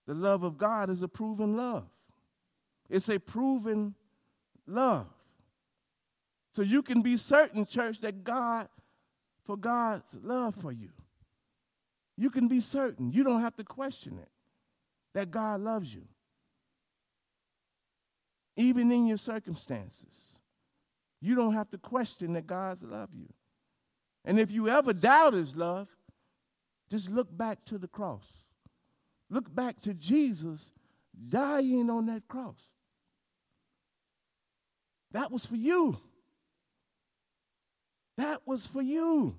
The 0.07 0.13
love 0.13 0.43
of 0.43 0.57
God 0.57 0.89
is 0.89 1.03
a 1.03 1.07
proven 1.07 1.55
love. 1.55 1.85
It's 2.91 3.07
a 3.07 3.19
proven 3.19 3.95
love. 4.67 5.07
So 6.53 6.61
you 6.61 6.83
can 6.83 7.01
be 7.01 7.15
certain, 7.15 7.65
church, 7.65 8.01
that 8.01 8.25
God, 8.25 8.67
for 9.45 9.55
God's 9.55 10.03
love 10.21 10.55
for 10.61 10.73
you, 10.73 10.89
you 12.17 12.29
can 12.29 12.49
be 12.49 12.59
certain. 12.59 13.11
You 13.11 13.23
don't 13.23 13.39
have 13.39 13.55
to 13.55 13.63
question 13.63 14.19
it 14.21 14.27
that 15.13 15.31
God 15.31 15.61
loves 15.61 15.91
you. 15.93 16.03
Even 18.57 18.91
in 18.91 19.07
your 19.07 19.17
circumstances, 19.17 20.39
you 21.21 21.33
don't 21.33 21.53
have 21.53 21.71
to 21.71 21.77
question 21.77 22.33
that 22.33 22.45
God's 22.45 22.83
love 22.83 23.09
you. 23.13 23.27
And 24.25 24.37
if 24.37 24.51
you 24.51 24.67
ever 24.67 24.91
doubt 24.91 25.33
his 25.33 25.55
love, 25.55 25.87
just 26.89 27.09
look 27.09 27.35
back 27.35 27.63
to 27.65 27.77
the 27.77 27.87
cross. 27.87 28.25
Look 29.29 29.53
back 29.55 29.81
to 29.83 29.93
Jesus 29.93 30.71
dying 31.29 31.89
on 31.89 32.07
that 32.07 32.27
cross. 32.27 32.57
That 35.13 35.31
was 35.31 35.45
for 35.45 35.55
you. 35.55 35.97
That 38.17 38.41
was 38.45 38.65
for 38.65 38.81
you. 38.81 39.35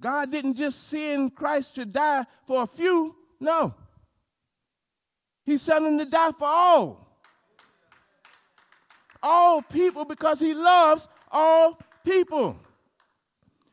God 0.00 0.30
didn't 0.30 0.54
just 0.54 0.88
send 0.88 1.34
Christ 1.34 1.74
to 1.74 1.84
die 1.84 2.24
for 2.46 2.62
a 2.62 2.66
few. 2.66 3.14
No. 3.40 3.74
He 5.44 5.58
sent 5.58 5.84
him 5.84 5.98
to 5.98 6.04
die 6.04 6.32
for 6.38 6.46
all. 6.46 7.18
All 9.22 9.62
people 9.62 10.04
because 10.04 10.38
he 10.38 10.54
loves 10.54 11.08
all 11.30 11.78
people. 12.04 12.56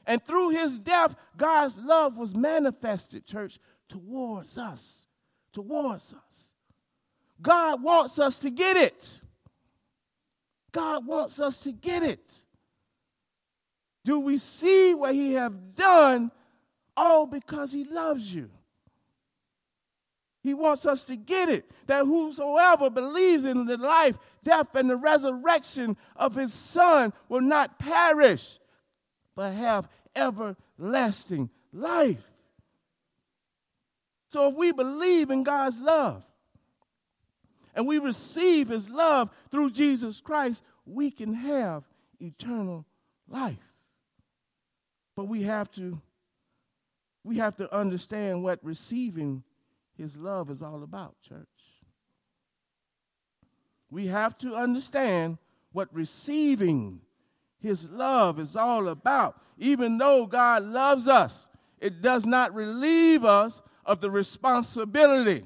And 0.07 0.23
through 0.25 0.49
his 0.49 0.77
death, 0.77 1.15
God's 1.37 1.77
love 1.77 2.17
was 2.17 2.35
manifested, 2.35 3.25
church, 3.25 3.59
towards 3.89 4.57
us. 4.57 5.07
Towards 5.53 6.13
us. 6.13 6.53
God 7.41 7.81
wants 7.81 8.19
us 8.19 8.37
to 8.39 8.49
get 8.49 8.77
it. 8.77 9.19
God 10.75 11.07
wants 11.07 11.39
us 11.39 11.59
to 11.61 11.71
get 11.71 12.03
it. 12.03 12.33
Do 14.03 14.19
we 14.19 14.37
see 14.37 14.93
what 14.93 15.15
he 15.15 15.35
have 15.35 15.73
done 15.73 16.31
all 16.97 17.25
because 17.25 17.71
he 17.71 17.85
loves 17.85 18.35
you? 18.35 18.49
He 20.43 20.53
wants 20.53 20.85
us 20.85 21.05
to 21.05 21.15
get 21.15 21.47
it 21.47 21.71
that 21.87 22.05
whosoever 22.05 22.89
believes 22.89 23.45
in 23.45 23.65
the 23.65 23.77
life, 23.77 24.17
death, 24.43 24.75
and 24.75 24.89
the 24.89 24.97
resurrection 24.97 25.95
of 26.17 26.35
his 26.35 26.53
son 26.53 27.13
will 27.29 27.41
not 27.41 27.79
perish, 27.79 28.59
but 29.33 29.53
have 29.53 29.87
everlasting 30.13 31.49
life. 31.71 32.21
So 34.33 34.49
if 34.49 34.55
we 34.55 34.73
believe 34.73 35.31
in 35.31 35.43
God's 35.43 35.79
love 35.79 36.25
and 37.75 37.85
we 37.85 37.99
receive 37.99 38.69
his 38.69 38.89
love 38.89 39.29
through 39.51 39.71
Jesus 39.71 40.21
Christ, 40.21 40.63
we 40.85 41.11
can 41.11 41.33
have 41.33 41.83
eternal 42.19 42.85
life. 43.27 43.57
But 45.15 45.27
we 45.27 45.43
have 45.43 45.71
to 45.73 46.01
we 47.23 47.37
have 47.37 47.55
to 47.57 47.75
understand 47.75 48.43
what 48.43 48.59
receiving 48.63 49.43
his 49.97 50.15
love 50.15 50.51
is 50.51 50.61
all 50.61 50.83
about, 50.83 51.15
church. 51.27 51.47
We 53.89 54.07
have 54.07 54.37
to 54.39 54.55
understand 54.55 55.39
what 55.71 55.91
receiving 55.91 57.01
his 57.59 57.89
love 57.89 58.39
is 58.39 58.55
all 58.55 58.87
about. 58.89 59.41
Even 59.57 59.97
though 59.97 60.27
God 60.27 60.63
loves 60.65 61.07
us, 61.07 61.49
it 61.79 62.03
does 62.03 62.25
not 62.25 62.53
relieve 62.53 63.25
us 63.25 63.61
of 63.85 64.01
the 64.01 64.11
responsibility. 64.11 65.43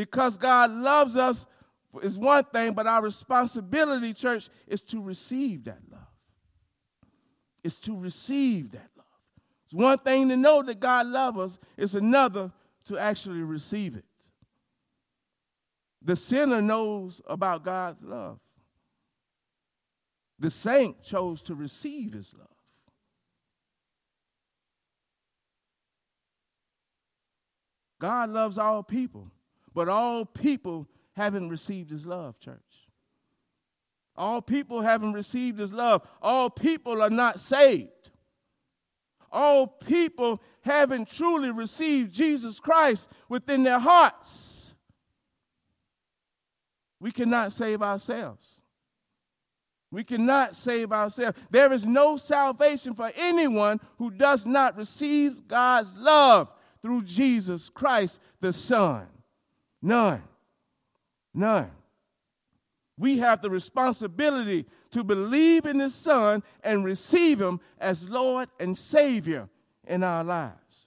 Because 0.00 0.38
God 0.38 0.70
loves 0.70 1.16
us 1.16 1.46
is 2.02 2.16
one 2.16 2.44
thing, 2.44 2.72
but 2.72 2.86
our 2.86 3.02
responsibility, 3.02 4.14
church, 4.14 4.48
is 4.66 4.80
to 4.82 5.02
receive 5.02 5.64
that 5.64 5.80
love 5.90 6.00
is 7.62 7.76
to 7.76 7.96
receive 7.96 8.72
that 8.72 8.90
love. 8.96 9.06
It's 9.66 9.74
one 9.74 9.98
thing 9.98 10.28
to 10.28 10.36
know 10.36 10.62
that 10.62 10.80
God 10.80 11.06
loves 11.06 11.38
us, 11.38 11.58
it's 11.76 11.94
another 11.94 12.50
to 12.88 12.98
actually 12.98 13.42
receive 13.42 13.96
it. 13.96 14.04
The 16.02 16.16
sinner 16.16 16.62
knows 16.62 17.20
about 17.26 17.64
God's 17.64 18.02
love. 18.02 18.38
The 20.38 20.50
saint 20.50 21.02
chose 21.02 21.42
to 21.42 21.54
receive 21.54 22.14
his 22.14 22.34
love. 22.36 22.46
God 28.00 28.30
loves 28.30 28.56
all 28.56 28.82
people, 28.82 29.30
but 29.74 29.88
all 29.88 30.24
people 30.24 30.88
haven't 31.12 31.48
received 31.48 31.90
his 31.90 32.06
love, 32.06 32.38
church. 32.38 32.58
All 34.16 34.42
people 34.42 34.82
haven't 34.82 35.12
received 35.12 35.58
his 35.58 35.72
love. 35.72 36.06
All 36.20 36.50
people 36.50 37.02
are 37.02 37.10
not 37.10 37.40
saved. 37.40 38.10
All 39.32 39.66
people 39.66 40.42
haven't 40.62 41.08
truly 41.08 41.50
received 41.50 42.12
Jesus 42.12 42.58
Christ 42.58 43.08
within 43.28 43.62
their 43.62 43.78
hearts. 43.78 44.74
We 46.98 47.12
cannot 47.12 47.52
save 47.52 47.80
ourselves. 47.80 48.46
We 49.90 50.04
cannot 50.04 50.54
save 50.54 50.92
ourselves. 50.92 51.36
There 51.50 51.72
is 51.72 51.84
no 51.84 52.16
salvation 52.16 52.94
for 52.94 53.10
anyone 53.16 53.80
who 53.98 54.10
does 54.10 54.46
not 54.46 54.76
receive 54.76 55.48
God's 55.48 55.96
love 55.96 56.52
through 56.82 57.02
Jesus 57.02 57.68
Christ 57.68 58.20
the 58.40 58.52
Son. 58.52 59.06
None. 59.82 60.22
None 61.34 61.70
we 63.00 63.16
have 63.16 63.40
the 63.40 63.50
responsibility 63.50 64.66
to 64.90 65.02
believe 65.02 65.64
in 65.64 65.80
His 65.80 65.94
Son 65.94 66.42
and 66.62 66.84
receive 66.84 67.40
Him 67.40 67.58
as 67.78 68.08
Lord 68.08 68.50
and 68.60 68.78
Savior 68.78 69.48
in 69.86 70.04
our 70.04 70.22
lives. 70.22 70.86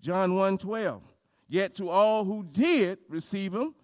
John 0.00 0.36
1 0.36 0.58
12. 0.58 1.02
Yet 1.48 1.74
to 1.74 1.90
all 1.90 2.24
who 2.24 2.44
did 2.44 2.98
receive 3.08 3.52
Him, 3.52 3.74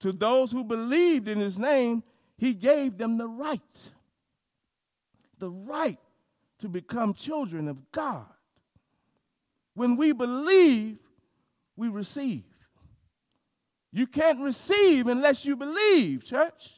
to 0.00 0.12
those 0.12 0.52
who 0.52 0.64
believed 0.64 1.28
in 1.28 1.40
His 1.40 1.58
name, 1.58 2.02
He 2.36 2.52
gave 2.52 2.98
them 2.98 3.16
the 3.16 3.26
right. 3.26 3.90
The 5.38 5.50
right 5.50 5.98
to 6.58 6.68
become 6.68 7.14
children 7.14 7.68
of 7.68 7.90
God. 7.90 8.26
When 9.72 9.96
we 9.96 10.12
believe, 10.12 10.98
we 11.76 11.88
receive. 11.88 12.44
You 13.92 14.06
can't 14.06 14.40
receive 14.40 15.06
unless 15.06 15.44
you 15.44 15.56
believe, 15.56 16.24
church. 16.24 16.72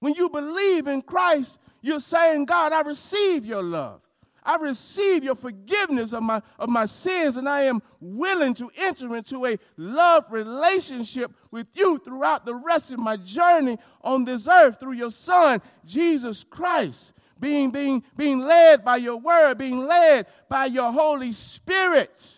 When 0.00 0.14
you 0.14 0.28
believe 0.28 0.86
in 0.86 1.02
Christ, 1.02 1.58
you're 1.80 2.00
saying, 2.00 2.44
God, 2.44 2.72
I 2.72 2.80
receive 2.82 3.44
your 3.44 3.62
love. 3.62 4.00
I 4.44 4.56
receive 4.56 5.24
your 5.24 5.34
forgiveness 5.34 6.12
of 6.12 6.22
my, 6.22 6.40
of 6.58 6.70
my 6.70 6.86
sins, 6.86 7.36
and 7.36 7.48
I 7.48 7.64
am 7.64 7.82
willing 8.00 8.54
to 8.54 8.70
enter 8.78 9.14
into 9.14 9.44
a 9.44 9.58
love 9.76 10.24
relationship 10.30 11.32
with 11.50 11.66
you 11.74 11.98
throughout 11.98 12.46
the 12.46 12.54
rest 12.54 12.90
of 12.90 12.98
my 12.98 13.16
journey 13.18 13.78
on 14.02 14.24
this 14.24 14.48
earth 14.48 14.80
through 14.80 14.92
your 14.92 15.10
Son, 15.10 15.60
Jesus 15.84 16.44
Christ. 16.44 17.12
Being, 17.38 17.70
being, 17.70 18.02
being 18.16 18.40
led 18.40 18.84
by 18.84 18.96
your 18.96 19.16
word, 19.16 19.58
being 19.58 19.86
led 19.86 20.26
by 20.48 20.66
your 20.66 20.92
Holy 20.92 21.32
Spirit. 21.32 22.37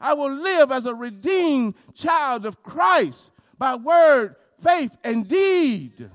I 0.00 0.14
will 0.14 0.32
live 0.32 0.72
as 0.72 0.86
a 0.86 0.94
redeemed 0.94 1.74
child 1.94 2.46
of 2.46 2.62
Christ 2.62 3.32
by 3.58 3.74
word, 3.74 4.36
faith, 4.62 4.92
and 5.04 5.28
deed. 5.28 6.10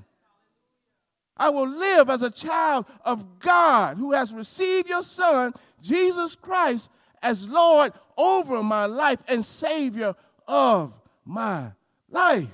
I 1.36 1.50
will 1.50 1.68
live 1.68 2.10
as 2.10 2.22
a 2.22 2.30
child 2.30 2.86
of 3.04 3.38
God 3.38 3.98
who 3.98 4.12
has 4.12 4.32
received 4.32 4.88
your 4.88 5.02
Son, 5.02 5.54
Jesus 5.82 6.34
Christ, 6.34 6.88
as 7.22 7.46
Lord 7.46 7.92
over 8.16 8.62
my 8.62 8.86
life 8.86 9.20
and 9.28 9.44
Savior 9.44 10.14
of 10.48 10.92
my 11.24 11.72
life. 12.10 12.48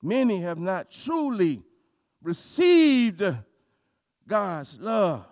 Many 0.00 0.40
have 0.40 0.58
not 0.58 0.90
truly 0.90 1.62
received 2.22 3.22
God's 4.26 4.78
love, 4.78 5.24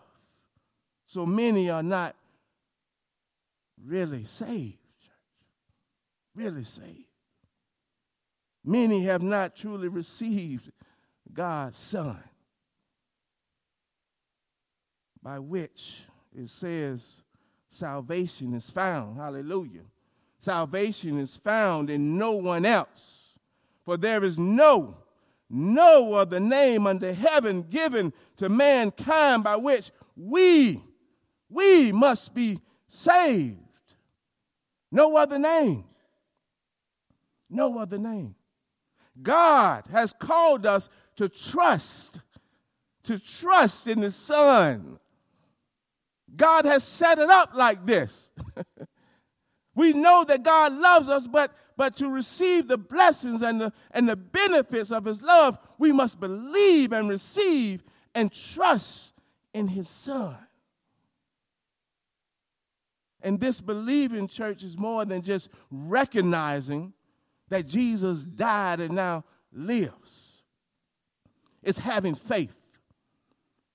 so 1.07 1.25
many 1.25 1.71
are 1.71 1.83
not 1.83 2.15
really 3.85 4.25
saved. 4.25 4.79
Really 6.35 6.65
saved. 6.65 7.05
Many 8.65 9.05
have 9.05 9.23
not 9.23 9.57
truly 9.57 9.89
received 9.89 10.71
God's 11.33 11.79
Son, 11.79 12.23
by 15.23 15.39
which 15.39 16.03
it 16.37 16.51
says 16.51 17.23
salvation 17.69 18.55
is 18.55 18.69
found. 18.69 19.17
Hallelujah. 19.17 19.85
Salvation 20.39 21.19
is 21.19 21.37
found 21.37 21.91
in 21.91 22.19
no 22.19 22.33
one 22.33 22.65
else. 22.65 22.89
For 23.85 23.97
there 23.97 24.25
is 24.25 24.39
no, 24.39 24.97
no 25.49 26.15
other 26.15 26.41
name 26.41 26.87
under 26.87 27.13
heaven 27.13 27.63
given 27.63 28.13
to 28.37 28.49
mankind 28.49 29.45
by 29.45 29.57
which 29.57 29.91
we, 30.17 30.83
we 31.49 31.93
must 31.93 32.35
be 32.35 32.61
saved. 32.89 33.59
No 34.91 35.17
other 35.17 35.39
name. 35.39 35.85
No 37.49 37.79
other 37.79 37.99
name. 37.99 38.35
God 39.21 39.87
has 39.91 40.13
called 40.13 40.67
us 40.67 40.89
to 41.17 41.29
trust, 41.29 42.21
to 43.05 43.19
trust 43.19 43.87
in 43.87 44.01
the 44.01 44.11
Son. 44.11 44.99
God 46.35 46.65
has 46.65 46.85
set 46.85 47.19
it 47.19 47.29
up 47.29 47.51
like 47.55 47.85
this. 47.85 48.31
we 49.75 49.93
know 49.93 50.25
that 50.25 50.43
God 50.43 50.73
loves 50.73 51.09
us, 51.09 51.27
but, 51.27 51.53
but 51.77 51.97
to 51.97 52.09
receive 52.09 52.69
the 52.69 52.79
blessings 52.79 53.43
and 53.43 53.61
the, 53.61 53.73
and 53.91 54.09
the 54.09 54.17
benefits 54.17 54.93
of 54.93 55.05
His 55.05 55.21
love, 55.21 55.59
we 55.79 55.93
must 55.93 56.21
believe 56.21 56.93
and 56.93 57.09
receive 57.09 57.83
and 58.15 58.33
trust 58.33 59.13
in 59.53 59.69
His 59.69 59.89
Son. 59.89 60.37
And 63.23 63.39
this 63.39 63.61
believing 63.61 64.29
church 64.29 64.63
is 64.63 64.77
more 64.77 65.05
than 65.05 65.23
just 65.23 65.49
recognizing 65.71 66.93
that 67.49 67.67
Jesus 67.67 68.23
died 68.23 68.81
and 68.81 68.95
now 68.95 69.25
lives. 69.53 70.43
It's 71.63 71.79
having 71.79 72.15
faith. 72.15 72.57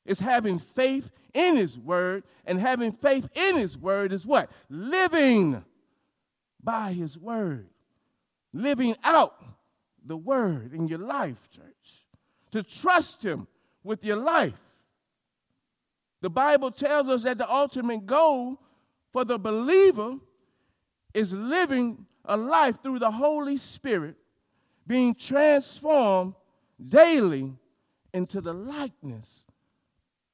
It's 0.05 0.19
having 0.19 0.59
faith 0.59 1.09
in 1.33 1.57
His 1.57 1.77
Word, 1.77 2.23
and 2.45 2.59
having 2.59 2.93
faith 2.93 3.27
in 3.35 3.57
His 3.57 3.77
Word 3.77 4.13
is 4.13 4.25
what? 4.25 4.49
Living 4.69 5.63
by 6.63 6.93
His 6.93 7.17
Word. 7.17 7.67
Living 8.53 8.95
out 9.03 9.35
the 10.05 10.15
Word 10.15 10.73
in 10.73 10.87
your 10.87 10.99
life, 10.99 11.37
church. 11.53 11.65
To 12.51 12.63
trust 12.63 13.21
Him 13.23 13.47
with 13.83 14.03
your 14.05 14.15
life. 14.15 14.53
The 16.21 16.29
Bible 16.29 16.71
tells 16.71 17.09
us 17.09 17.23
that 17.23 17.37
the 17.37 17.51
ultimate 17.51 18.05
goal 18.05 18.59
for 19.15 19.23
the 19.23 19.39
believer 19.39 20.15
is 21.13 21.31
living 21.31 22.05
a 22.25 22.35
life 22.35 22.83
through 22.83 22.99
the 22.99 23.11
Holy 23.11 23.55
Spirit, 23.55 24.17
being 24.85 25.15
transformed 25.15 26.33
daily 26.89 27.53
into 28.13 28.41
the 28.41 28.51
likeness 28.51 29.45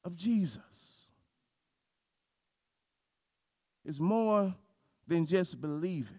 of 0.03 0.15
Jesus. 0.15 0.63
It's 3.85 3.99
more 3.99 4.51
than 5.07 5.27
just 5.27 5.61
believing. 5.61 6.17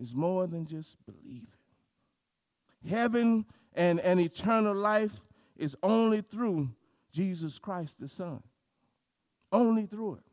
It's 0.00 0.14
more 0.14 0.46
than 0.46 0.68
just 0.68 0.98
believing. 1.04 1.48
Heaven 2.88 3.44
and 3.74 3.98
an 3.98 4.20
eternal 4.20 4.76
life 4.76 5.20
is 5.56 5.76
only 5.82 6.20
through 6.20 6.70
Jesus 7.10 7.58
Christ 7.58 7.98
the 7.98 8.06
Son. 8.06 8.40
Only 9.50 9.86
through 9.86 10.14
it. 10.14 10.29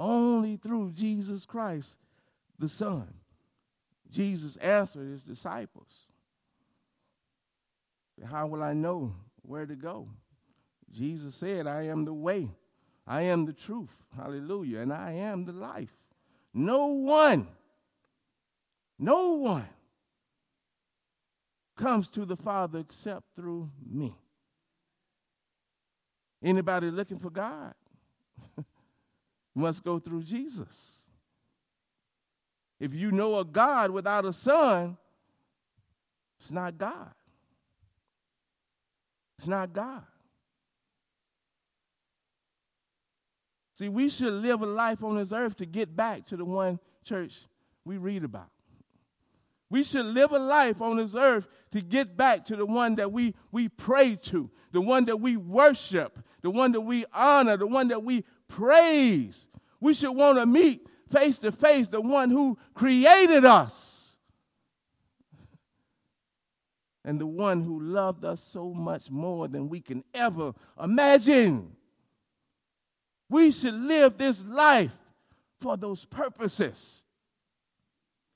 Only 0.00 0.56
through 0.56 0.92
Jesus 0.92 1.44
Christ, 1.44 1.94
the 2.58 2.70
Son. 2.70 3.06
Jesus 4.10 4.56
answered 4.56 5.06
his 5.06 5.20
disciples. 5.20 5.88
How 8.24 8.46
will 8.46 8.62
I 8.62 8.72
know 8.72 9.14
where 9.42 9.66
to 9.66 9.76
go? 9.76 10.08
Jesus 10.90 11.34
said, 11.34 11.66
I 11.66 11.82
am 11.82 12.06
the 12.06 12.14
way, 12.14 12.48
I 13.06 13.22
am 13.22 13.44
the 13.44 13.52
truth, 13.52 13.90
hallelujah, 14.16 14.80
and 14.80 14.92
I 14.92 15.12
am 15.12 15.44
the 15.44 15.52
life. 15.52 15.92
No 16.54 16.86
one, 16.86 17.46
no 18.98 19.34
one 19.34 19.68
comes 21.76 22.08
to 22.08 22.24
the 22.24 22.36
Father 22.36 22.78
except 22.78 23.24
through 23.36 23.70
me. 23.86 24.14
Anybody 26.42 26.90
looking 26.90 27.18
for 27.18 27.30
God? 27.30 27.74
Must 29.60 29.84
go 29.84 29.98
through 29.98 30.24
Jesus. 30.24 31.00
If 32.80 32.94
you 32.94 33.12
know 33.12 33.38
a 33.38 33.44
God 33.44 33.90
without 33.90 34.24
a 34.24 34.32
son, 34.32 34.96
it's 36.40 36.50
not 36.50 36.78
God. 36.78 37.10
It's 39.38 39.46
not 39.46 39.72
God. 39.72 40.02
See, 43.74 43.88
we 43.88 44.10
should 44.10 44.32
live 44.32 44.60
a 44.60 44.66
life 44.66 45.02
on 45.02 45.16
this 45.16 45.32
earth 45.32 45.56
to 45.56 45.66
get 45.66 45.94
back 45.96 46.26
to 46.26 46.36
the 46.36 46.44
one 46.44 46.78
church 47.04 47.32
we 47.84 47.96
read 47.96 48.24
about. 48.24 48.50
We 49.70 49.84
should 49.84 50.04
live 50.04 50.32
a 50.32 50.38
life 50.38 50.82
on 50.82 50.96
this 50.96 51.14
earth 51.14 51.46
to 51.70 51.80
get 51.80 52.16
back 52.16 52.44
to 52.46 52.56
the 52.56 52.66
one 52.66 52.96
that 52.96 53.12
we, 53.12 53.34
we 53.52 53.68
pray 53.68 54.16
to, 54.24 54.50
the 54.72 54.80
one 54.80 55.04
that 55.06 55.20
we 55.20 55.36
worship, 55.36 56.18
the 56.42 56.50
one 56.50 56.72
that 56.72 56.80
we 56.80 57.04
honor, 57.12 57.56
the 57.56 57.66
one 57.66 57.88
that 57.88 58.02
we 58.02 58.24
praise. 58.48 59.46
We 59.80 59.94
should 59.94 60.12
want 60.12 60.38
to 60.38 60.46
meet 60.46 60.86
face 61.10 61.38
to 61.38 61.52
face 61.52 61.88
the 61.88 62.00
one 62.00 62.30
who 62.30 62.58
created 62.74 63.44
us 63.44 64.16
and 67.04 67.20
the 67.20 67.26
one 67.26 67.62
who 67.62 67.80
loved 67.80 68.24
us 68.24 68.42
so 68.52 68.72
much 68.72 69.10
more 69.10 69.48
than 69.48 69.68
we 69.68 69.80
can 69.80 70.04
ever 70.14 70.52
imagine. 70.80 71.72
We 73.28 73.52
should 73.52 73.74
live 73.74 74.18
this 74.18 74.44
life 74.44 74.92
for 75.60 75.76
those 75.76 76.04
purposes. 76.04 77.04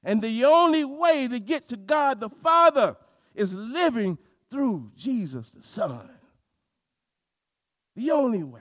And 0.03 0.21
the 0.21 0.45
only 0.45 0.85
way 0.85 1.29
to 1.29 1.41
get 1.41 1.69
to 1.69 1.77
God 1.77 2.21
the 2.21 2.29
Father 2.29 2.97
is 3.35 3.55
living 3.55 4.19
through 4.51 4.91
Jesus 4.97 5.51
the 5.51 5.63
Son. 5.63 6.09
The 7.97 8.11
only 8.11 8.43
way. 8.43 8.61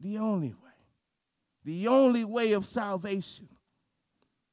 The 0.00 0.18
only 0.18 0.48
way. 0.48 0.54
The 1.64 1.88
only 1.88 2.24
way 2.24 2.52
of 2.52 2.64
salvation. 2.64 3.48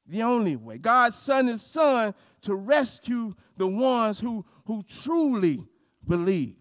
The 0.06 0.22
only 0.22 0.56
way. 0.56 0.78
God 0.78 1.14
sent 1.14 1.48
his 1.48 1.62
son 1.62 2.14
to 2.42 2.54
rescue 2.54 3.34
the 3.56 3.66
ones 3.66 4.20
who, 4.20 4.44
who 4.66 4.82
truly 4.82 5.64
believe. 6.06 6.56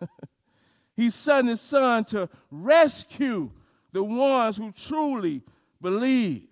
he 0.96 1.10
sent 1.10 1.48
his 1.48 1.60
son 1.60 2.04
to 2.06 2.28
rescue 2.50 3.50
the 3.92 4.02
ones 4.02 4.56
who 4.56 4.72
truly 4.72 5.42
believe. 5.80 6.48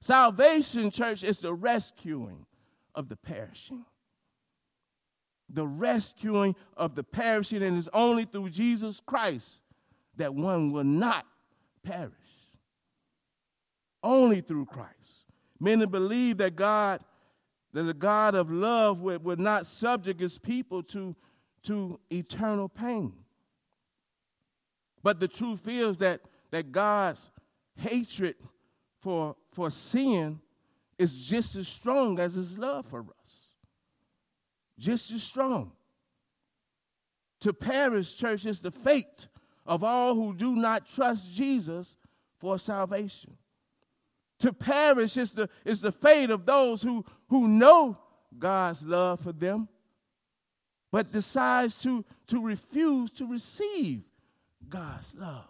Salvation, 0.00 0.90
church, 0.90 1.24
is 1.24 1.38
the 1.38 1.52
rescuing 1.52 2.46
of 2.94 3.08
the 3.08 3.16
perishing. 3.16 3.84
The 5.50 5.66
rescuing 5.66 6.56
of 6.76 6.94
the 6.94 7.04
perishing, 7.04 7.62
and 7.62 7.76
it's 7.76 7.88
only 7.92 8.24
through 8.24 8.50
Jesus 8.50 9.00
Christ 9.06 9.60
that 10.16 10.34
one 10.34 10.72
will 10.72 10.84
not 10.84 11.26
perish. 11.82 12.12
Only 14.02 14.40
through 14.40 14.66
Christ. 14.66 15.24
Many 15.60 15.86
believe 15.86 16.38
that 16.38 16.56
God, 16.56 17.00
that 17.72 17.84
the 17.84 17.94
God 17.94 18.34
of 18.34 18.50
love 18.50 19.00
would, 19.00 19.24
would 19.24 19.40
not 19.40 19.66
subject 19.66 20.20
his 20.20 20.38
people 20.38 20.82
to, 20.84 21.16
to 21.64 21.98
eternal 22.10 22.68
pain. 22.68 23.14
But 25.02 25.20
the 25.20 25.28
truth 25.28 25.66
is 25.66 25.98
that, 25.98 26.20
that 26.50 26.72
God's 26.72 27.30
hatred 27.76 28.36
for, 29.00 29.36
for 29.52 29.70
sin 29.70 30.40
is 30.98 31.14
just 31.14 31.56
as 31.56 31.68
strong 31.68 32.18
as 32.18 32.34
his 32.34 32.56
love 32.56 32.86
for 32.86 33.00
us. 33.00 33.34
Just 34.78 35.10
as 35.10 35.22
strong. 35.22 35.72
To 37.40 37.52
perish, 37.52 38.14
church, 38.14 38.46
is 38.46 38.60
the 38.60 38.70
fate 38.70 39.28
of 39.66 39.82
all 39.82 40.14
who 40.14 40.34
do 40.34 40.54
not 40.54 40.86
trust 40.94 41.32
Jesus 41.32 41.96
for 42.38 42.58
salvation. 42.58 43.36
To 44.40 44.52
perish 44.52 45.16
is 45.16 45.32
the, 45.32 45.48
is 45.64 45.80
the 45.80 45.92
fate 45.92 46.30
of 46.30 46.44
those 46.44 46.82
who, 46.82 47.04
who 47.28 47.48
know 47.48 47.96
God's 48.38 48.82
love 48.82 49.20
for 49.20 49.32
them, 49.32 49.68
but 50.90 51.12
decides 51.12 51.76
to, 51.76 52.04
to 52.26 52.42
refuse 52.42 53.10
to 53.12 53.26
receive 53.26 54.02
God's 54.68 55.14
love. 55.16 55.46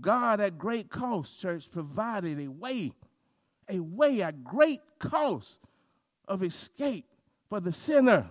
God 0.00 0.40
at 0.40 0.58
great 0.58 0.90
cost, 0.90 1.38
church, 1.38 1.70
provided 1.70 2.40
a 2.40 2.48
way, 2.48 2.92
a 3.68 3.78
way 3.78 4.22
at 4.22 4.42
great 4.42 4.80
cost 4.98 5.58
of 6.26 6.42
escape 6.42 7.06
for 7.48 7.60
the 7.60 7.72
sinner. 7.72 8.30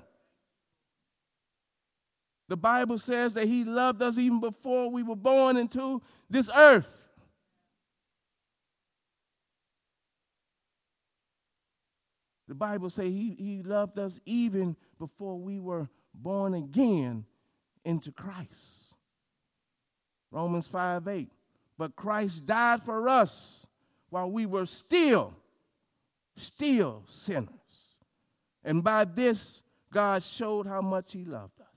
The 2.51 2.57
Bible 2.57 2.97
says 2.97 3.31
that 3.35 3.47
He 3.47 3.63
loved 3.63 4.01
us 4.01 4.17
even 4.17 4.41
before 4.41 4.91
we 4.91 5.03
were 5.03 5.15
born 5.15 5.55
into 5.55 6.01
this 6.29 6.49
earth. 6.53 6.85
The 12.49 12.55
Bible 12.55 12.89
says 12.89 13.05
he, 13.05 13.37
he 13.39 13.63
loved 13.63 13.97
us 13.97 14.19
even 14.25 14.75
before 14.99 15.39
we 15.39 15.61
were 15.61 15.87
born 16.13 16.53
again 16.53 17.23
into 17.85 18.11
Christ. 18.11 18.95
Romans 20.29 20.67
5 20.67 21.07
8. 21.07 21.31
But 21.77 21.95
Christ 21.95 22.45
died 22.45 22.83
for 22.83 23.07
us 23.07 23.65
while 24.09 24.29
we 24.29 24.45
were 24.45 24.65
still, 24.65 25.33
still 26.35 27.05
sinners. 27.07 27.47
And 28.65 28.83
by 28.83 29.05
this, 29.05 29.63
God 29.93 30.21
showed 30.21 30.67
how 30.67 30.81
much 30.81 31.13
He 31.13 31.23
loved 31.23 31.61
us. 31.61 31.70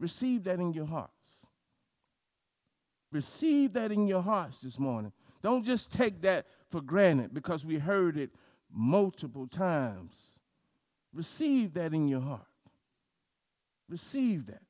Receive 0.00 0.44
that 0.44 0.58
in 0.58 0.72
your 0.72 0.86
hearts. 0.86 1.12
Receive 3.12 3.74
that 3.74 3.92
in 3.92 4.06
your 4.06 4.22
hearts 4.22 4.58
this 4.62 4.78
morning. 4.78 5.12
Don't 5.42 5.64
just 5.64 5.92
take 5.92 6.22
that 6.22 6.46
for 6.70 6.80
granted 6.80 7.34
because 7.34 7.66
we 7.66 7.78
heard 7.78 8.16
it 8.16 8.30
multiple 8.72 9.46
times. 9.46 10.12
Receive 11.12 11.74
that 11.74 11.92
in 11.92 12.08
your 12.08 12.20
heart. 12.20 12.46
Receive 13.88 14.46
that. 14.46 14.62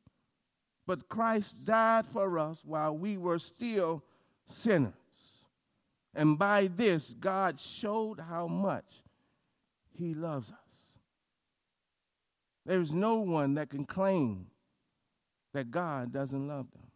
But 0.87 1.09
Christ 1.09 1.65
died 1.65 2.07
for 2.13 2.39
us 2.39 2.59
while 2.65 2.97
we 2.97 3.17
were 3.17 3.39
still 3.39 4.03
sinners. 4.49 4.95
And 6.15 6.37
by 6.39 6.71
this, 6.75 7.15
God 7.21 7.61
showed 7.61 8.19
how 8.19 8.49
much 8.49 9.05
He 9.93 10.15
loves 10.15 10.51
us. 10.51 10.57
There's 12.67 12.93
no 12.93 13.17
one 13.17 13.55
that 13.55 13.71
can 13.71 13.85
claim 13.85 14.47
that 15.53 15.71
God 15.71 16.13
doesn't 16.13 16.47
love 16.47 16.67
them, 16.73 16.91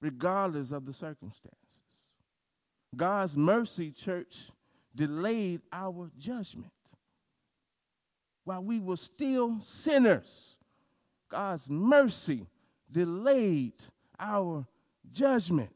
regardless 0.00 0.72
of 0.72 0.86
the 0.86 0.92
circumstances. 0.92 1.58
God's 2.96 3.36
mercy, 3.36 3.90
church, 3.90 4.50
delayed 4.94 5.60
our 5.72 6.10
judgment. 6.18 6.72
While 8.44 8.64
we 8.64 8.80
were 8.80 8.96
still 8.96 9.60
sinners, 9.62 10.56
God's 11.30 11.68
mercy 11.68 12.46
delayed 12.90 13.74
our 14.18 14.66
judgment 15.12 15.74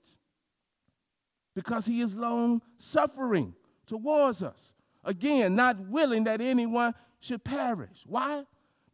because 1.55 1.85
he 1.85 2.01
is 2.01 2.15
long 2.15 2.63
suffering 2.79 3.55
towards 3.87 4.43
us. 4.43 4.75
Again, 5.05 5.55
not 5.55 5.79
willing 5.89 6.25
that 6.25 6.41
anyone 6.41 6.95
should 7.21 7.45
perish. 7.45 8.05
Why? 8.07 8.45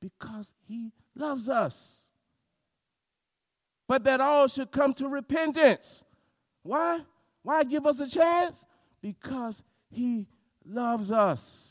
Because 0.00 0.52
he 0.66 0.90
loves 1.18 1.48
us. 1.48 1.96
But 3.86 4.04
that 4.04 4.20
all 4.20 4.48
should 4.48 4.70
come 4.70 4.94
to 4.94 5.08
repentance. 5.08 6.04
Why? 6.62 7.00
Why 7.42 7.64
give 7.64 7.86
us 7.86 8.00
a 8.00 8.08
chance? 8.08 8.64
Because 9.00 9.62
he 9.90 10.26
loves 10.64 11.10
us. 11.10 11.64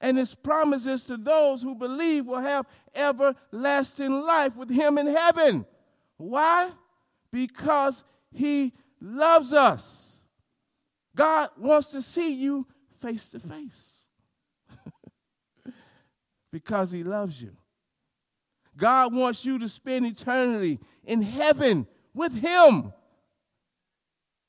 And 0.00 0.16
his 0.16 0.34
promises 0.34 1.04
to 1.04 1.16
those 1.16 1.62
who 1.62 1.74
believe 1.74 2.26
will 2.26 2.40
have 2.40 2.66
everlasting 2.94 4.22
life 4.22 4.56
with 4.56 4.70
him 4.70 4.98
in 4.98 5.06
heaven. 5.06 5.64
Why? 6.16 6.70
Because 7.30 8.02
he 8.32 8.72
loves 9.00 9.52
us. 9.52 10.16
God 11.14 11.50
wants 11.58 11.90
to 11.90 12.02
see 12.02 12.32
you 12.32 12.66
face 13.00 13.26
to 13.26 13.38
face 13.38 13.91
because 16.52 16.92
he 16.92 17.02
loves 17.02 17.40
you. 17.40 17.56
God 18.76 19.12
wants 19.12 19.44
you 19.44 19.58
to 19.58 19.68
spend 19.68 20.06
eternity 20.06 20.78
in 21.04 21.22
heaven 21.22 21.86
with 22.14 22.32
him 22.32 22.92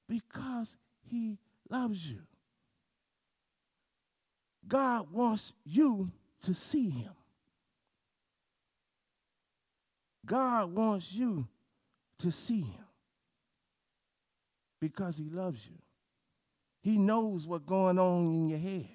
because 0.08 0.76
he 1.10 1.38
loves 1.70 2.06
you. 2.06 2.20
God 4.68 5.12
wants 5.12 5.54
you 5.66 6.12
to 6.46 6.54
see 6.54 6.90
him. 6.90 7.12
God 10.26 10.74
wants 10.74 11.12
you 11.12 11.48
to 12.20 12.32
see 12.32 12.62
him 12.62 12.86
because 14.80 15.18
he 15.18 15.30
loves 15.30 15.66
you. 15.66 15.78
He 16.82 16.98
knows 16.98 17.46
what's 17.46 17.66
going 17.66 18.00
on 18.00 18.32
in 18.32 18.50
your 18.50 18.60
head. 18.60 18.93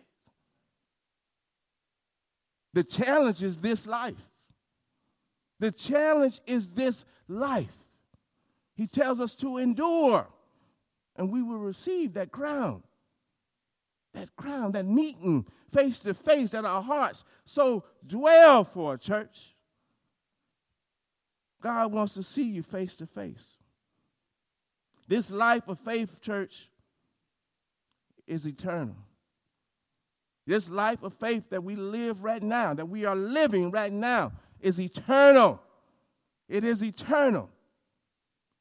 The 2.78 2.84
challenge 2.84 3.42
is 3.42 3.56
this 3.56 3.88
life. 3.88 4.14
The 5.58 5.72
challenge 5.72 6.40
is 6.46 6.68
this 6.68 7.04
life. 7.26 7.76
He 8.76 8.86
tells 8.86 9.18
us 9.18 9.34
to 9.34 9.58
endure, 9.58 10.28
and 11.16 11.32
we 11.32 11.42
will 11.42 11.58
receive 11.58 12.12
that 12.12 12.30
crown. 12.30 12.84
That 14.14 14.28
crown, 14.36 14.70
that 14.72 14.86
meeting 14.86 15.44
face 15.72 15.98
to 15.98 16.14
face 16.14 16.50
that 16.50 16.64
our 16.64 16.80
hearts 16.80 17.24
so 17.46 17.82
dwell 18.06 18.62
for, 18.62 18.94
a 18.94 18.98
church. 18.98 19.56
God 21.60 21.90
wants 21.90 22.14
to 22.14 22.22
see 22.22 22.44
you 22.44 22.62
face 22.62 22.94
to 22.98 23.08
face. 23.08 23.56
This 25.08 25.32
life 25.32 25.66
of 25.66 25.80
faith, 25.80 26.20
church, 26.20 26.70
is 28.28 28.46
eternal. 28.46 28.94
This 30.48 30.70
life 30.70 31.02
of 31.02 31.12
faith 31.12 31.50
that 31.50 31.62
we 31.62 31.76
live 31.76 32.24
right 32.24 32.42
now, 32.42 32.72
that 32.72 32.88
we 32.88 33.04
are 33.04 33.14
living 33.14 33.70
right 33.70 33.92
now, 33.92 34.32
is 34.62 34.80
eternal. 34.80 35.61
It 36.48 36.64
is 36.64 36.82
eternal. 36.82 37.50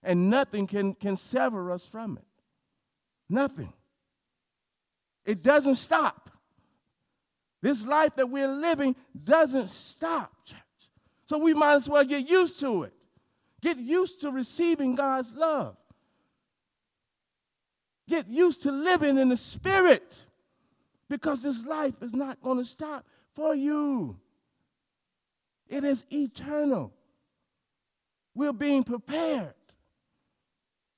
And 0.04 0.30
nothing 0.30 0.68
can, 0.68 0.96
can 0.96 1.16
sever 1.16 1.72
us 1.72 1.86
from 1.86 2.18
it. 2.18 2.26
Nothing. 3.30 3.72
It 5.24 5.42
doesn't 5.42 5.76
stop. 5.76 6.30
This 7.62 7.86
life 7.86 8.18
that 8.18 8.30
we're 8.30 8.54
living 8.54 8.94
doesn't 9.24 9.70
stop, 9.70 10.34
church. 10.44 10.58
So 11.28 11.38
we 11.38 11.54
might 11.54 11.76
as 11.76 11.88
well 11.88 12.04
get 12.04 12.30
used 12.30 12.60
to 12.60 12.84
it. 12.84 12.94
Get 13.62 13.78
used 13.78 14.20
to 14.22 14.32
receiving 14.32 14.96
God's 14.96 15.32
love. 15.32 15.78
Get 18.10 18.28
used 18.28 18.64
to 18.64 18.74
living 18.74 19.18
in 19.18 19.30
the 19.30 19.38
Spirit 19.38 20.27
because 21.10 21.42
this 21.42 21.66
life 21.66 21.96
is 22.02 22.14
not 22.14 22.42
going 22.42 22.58
to 22.58 22.66
stop 22.66 23.06
for 23.36 23.56
you. 23.56 24.18
It 25.68 25.84
is 25.84 26.04
eternal. 26.12 26.94
We're 28.36 28.54
being 28.54 28.84
prepared. 28.84 29.54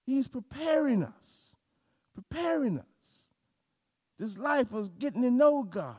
He's 0.05 0.27
preparing 0.27 1.03
us, 1.03 1.51
preparing 2.15 2.79
us. 2.79 2.85
This 4.17 4.37
life 4.37 4.73
of 4.73 4.99
getting 4.99 5.21
to 5.21 5.31
know 5.31 5.63
God, 5.63 5.95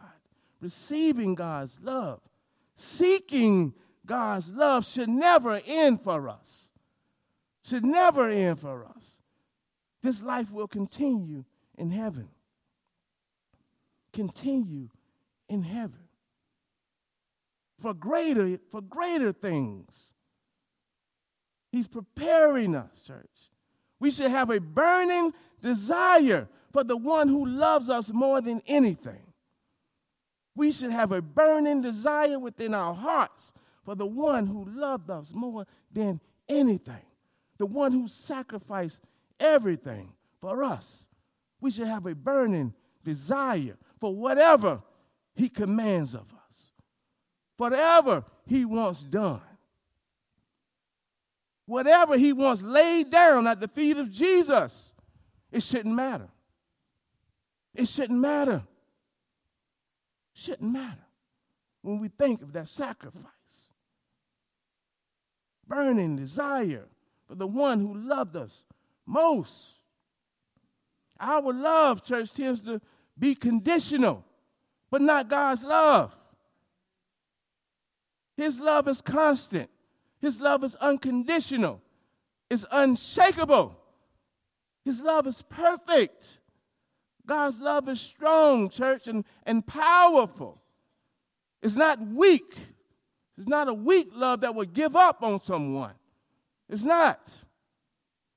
receiving 0.61 1.35
God's 1.35 1.79
love, 1.83 2.21
seeking 2.75 3.73
God's 4.05 4.51
love 4.51 4.87
should 4.87 5.09
never 5.09 5.61
end 5.67 6.03
for 6.03 6.29
us. 6.29 6.71
Should 7.65 7.85
never 7.85 8.29
end 8.29 8.61
for 8.61 8.85
us. 8.85 9.17
This 10.03 10.23
life 10.23 10.51
will 10.51 10.69
continue 10.69 11.45
in 11.79 11.91
heaven. 11.91 12.29
Continue 14.13 14.89
in 15.49 15.63
heaven. 15.63 16.09
For 17.81 17.95
greater, 17.95 18.59
for 18.71 18.81
greater 18.83 19.33
things. 19.33 19.91
He's 21.73 21.89
preparing 21.89 22.75
us, 22.75 22.91
church. 23.07 23.27
We 23.99 24.11
should 24.11 24.31
have 24.31 24.51
a 24.51 24.61
burning 24.61 25.33
desire 25.63 26.49
for 26.73 26.85
the 26.85 26.97
one 26.97 27.29
who 27.29 27.47
loves 27.47 27.89
us 27.89 28.11
more 28.13 28.41
than 28.41 28.63
anything. 28.67 29.21
We 30.55 30.73
should 30.73 30.91
have 30.91 31.13
a 31.13 31.23
burning 31.23 31.81
desire 31.81 32.39
within 32.39 32.75
our 32.75 32.95
hearts 32.95 33.53
for 33.85 33.95
the 33.95 34.07
one 34.07 34.47
who 34.47 34.65
loved 34.67 35.11
us 35.11 35.33
more 35.33 35.67
than 35.93 36.21
anything, 36.49 37.05
the 37.59 37.67
one 37.67 37.93
who 37.93 38.09
sacrificed 38.09 39.01
everything 39.39 40.13
for 40.41 40.63
us. 40.63 41.07
We 41.61 41.71
should 41.71 41.87
have 41.87 42.07
a 42.07 42.15
burning 42.15 42.75
desire 43.05 43.77
for 44.01 44.15
whatever 44.15 44.83
He 45.35 45.49
commands 45.49 46.15
of 46.15 46.23
us, 46.23 46.73
whatever 47.57 48.25
He 48.47 48.65
wants 48.65 49.03
done, 49.03 49.41
whatever 51.67 52.17
He 52.17 52.33
wants 52.33 52.63
laid 52.63 53.11
down 53.11 53.47
at 53.47 53.61
the 53.61 53.69
feet 53.69 53.97
of 53.97 54.11
Jesus. 54.11 54.93
It 55.53 55.63
shouldn't 55.63 55.95
matter. 55.95 56.29
It 57.75 57.89
shouldn't 57.89 58.19
matter. 58.19 58.63
Shouldn't 60.33 60.73
matter 60.73 61.05
when 61.83 61.99
we 61.99 62.09
think 62.09 62.43
of 62.43 62.53
that 62.53 62.69
sacrifice. 62.69 63.25
Burning 65.67 66.17
desire 66.17 66.87
for 67.29 67.35
the 67.35 67.47
one 67.47 67.81
who 67.81 67.95
loved 67.95 68.37
us 68.37 68.65
most. 69.07 69.53
Our 71.19 71.53
love, 71.53 72.03
church, 72.03 72.33
tends 72.33 72.61
to 72.63 72.81
be 73.19 73.35
conditional, 73.35 74.25
but 74.91 75.03
not 75.03 75.29
God's 75.29 75.63
love. 75.63 76.15
His 78.37 78.59
love 78.59 78.89
is 78.89 79.03
constant, 79.03 79.69
His 80.21 80.41
love 80.41 80.65
is 80.65 80.75
unconditional, 80.77 81.81
it's 82.49 82.65
unshakable. 82.71 83.77
His 84.85 85.01
love 85.03 85.27
is 85.27 85.43
perfect. 85.43 86.39
God's 87.27 87.61
love 87.61 87.89
is 87.89 88.01
strong, 88.01 88.71
church, 88.71 89.07
and, 89.07 89.25
and 89.45 89.65
powerful. 89.65 90.61
It's 91.63 91.77
not 91.77 92.01
weak. 92.01 92.57
It's 93.37 93.49
not 93.49 93.69
a 93.69 93.75
weak 93.75 94.09
love 94.15 94.41
that 94.41 94.55
will 94.55 94.65
give 94.65 94.97
up 94.97 95.23
on 95.23 95.41
someone. 95.43 95.93
It's 96.69 96.83
not. 96.83 97.21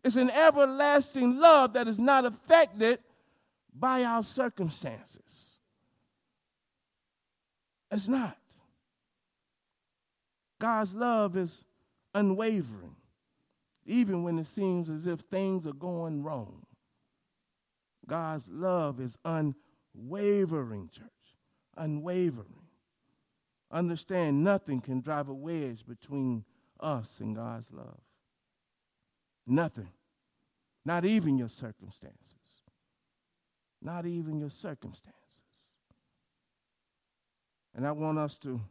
It's 0.03 0.15
an 0.15 0.29
everlasting 0.29 1.39
love 1.39 1.73
that 1.73 1.87
is 1.87 1.97
not 1.97 2.25
affected 2.25 2.99
by 3.77 4.03
our 4.03 4.23
circumstances. 4.23 5.19
It's 7.91 8.07
not. 8.07 8.37
God's 10.59 10.93
love 10.93 11.35
is 11.35 11.63
unwavering, 12.13 12.95
even 13.85 14.23
when 14.23 14.39
it 14.39 14.47
seems 14.47 14.89
as 14.89 15.07
if 15.07 15.19
things 15.21 15.67
are 15.67 15.73
going 15.73 16.23
wrong. 16.23 16.65
God's 18.07 18.47
love 18.49 18.99
is 18.99 19.17
unwavering, 19.25 20.89
church. 20.89 21.07
Unwavering. 21.77 22.63
Understand 23.71 24.43
nothing 24.43 24.81
can 24.81 25.01
drive 25.01 25.29
a 25.29 25.33
wedge 25.33 25.85
between 25.87 26.45
us 26.79 27.19
and 27.19 27.35
God's 27.35 27.67
love. 27.71 27.99
Nothing. 29.47 29.89
Not 30.85 31.05
even 31.05 31.37
your 31.37 31.49
circumstances. 31.49 32.32
Not 33.83 34.05
even 34.05 34.39
your 34.39 34.49
circumstances. 34.49 35.13
And 37.75 37.85
I 37.85 37.91
want 37.91 38.17
us 38.17 38.37
to 38.39 38.61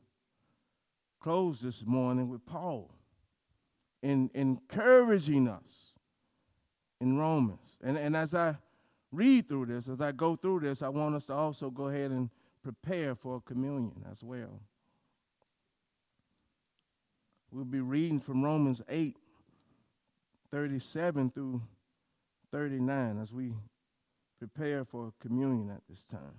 close 1.21 1.61
this 1.61 1.85
morning 1.85 2.29
with 2.29 2.47
Paul 2.47 2.91
in 4.03 4.31
encouraging 4.35 5.49
us 5.49 5.93
in 7.01 7.19
Romans. 7.19 7.77
And, 7.83 7.99
and 7.99 8.17
as 8.17 8.35
I 8.35 8.57
read 9.11 9.49
through 9.49 9.67
this, 9.67 9.89
as 9.89 10.01
I 10.01 10.13
go 10.13 10.35
through 10.35 10.61
this, 10.61 10.83
I 10.83 10.89
want 10.89 11.15
us 11.15 11.27
to 11.27 11.35
also 11.35 11.69
go 11.69 11.89
ahead 11.89 12.11
and 12.11 12.31
prepare 12.63 13.15
for 13.15 13.41
communion 13.43 14.05
as 14.11 14.23
well. 14.23 14.61
We'll 17.51 17.65
be 17.65 17.81
reading 17.81 18.19
from 18.19 18.43
Romans 18.43 18.81
8, 18.89 19.17
37 20.51 21.31
through 21.31 21.61
39 22.51 23.21
as 23.21 23.33
we 23.33 23.53
prepare 24.49 24.85
for 24.85 25.13
communion 25.21 25.71
at 25.71 25.83
this 25.89 26.03
time. 26.11 26.35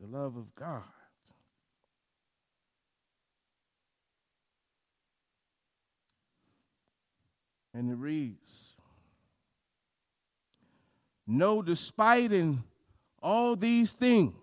The 0.00 0.08
love 0.08 0.36
of 0.36 0.52
God. 0.56 0.82
And 7.72 7.88
it 7.92 7.94
reads 7.94 8.40
no, 11.28 11.62
despite 11.62 12.32
in 12.32 12.64
all 13.22 13.54
these 13.54 13.92
things, 13.92 14.34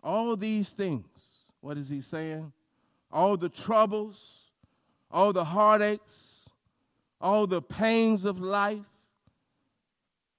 all 0.00 0.36
these 0.36 0.70
things, 0.70 1.06
what 1.60 1.76
is 1.76 1.88
he 1.88 2.00
saying? 2.00 2.52
All 3.10 3.36
the 3.36 3.48
troubles, 3.48 4.20
all 5.10 5.32
the 5.32 5.44
heartaches, 5.44 6.27
all 7.20 7.46
the 7.46 7.62
pains 7.62 8.24
of 8.24 8.40
life, 8.40 8.84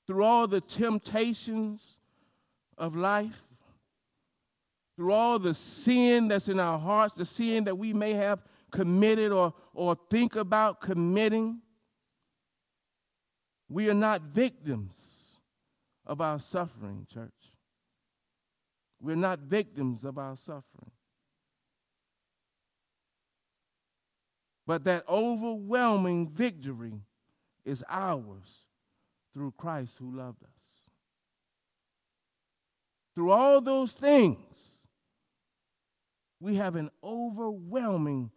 through 0.08 0.24
all 0.24 0.48
the 0.48 0.62
temptations 0.62 1.98
of 2.78 2.96
life, 2.96 3.44
through 4.96 5.12
all 5.12 5.40
the 5.40 5.54
sin 5.54 6.28
that's 6.28 6.50
in 6.50 6.60
our 6.60 6.80
hearts, 6.80 7.14
the 7.16 7.26
sin 7.26 7.64
that 7.66 7.78
we 7.78 7.94
may 7.94 8.14
have 8.14 8.40
committed 8.72 9.32
or, 9.32 9.54
or 9.74 9.98
think 10.10 10.36
about 10.36 10.82
committing, 10.82 11.62
we 13.70 13.90
are 13.90 13.94
not 13.94 14.22
victims 14.22 14.94
of 16.06 16.22
our 16.22 16.40
suffering, 16.40 17.06
church. 17.14 17.32
We're 19.02 19.16
not 19.16 19.40
victims 19.40 20.04
of 20.04 20.18
our 20.18 20.36
suffering. 20.36 20.92
But 24.70 24.84
that 24.84 25.04
overwhelming 25.10 26.30
victory 26.30 27.02
is 27.66 27.84
ours 27.90 28.68
through 29.34 29.56
Christ 29.58 29.96
who 29.98 30.16
loved 30.16 30.44
us. 30.44 30.50
Through 33.16 33.32
all 33.32 33.62
those 33.62 33.94
things, 33.94 34.38
we 36.40 36.58
have 36.58 36.76
an 36.76 36.92
overwhelming 37.04 38.30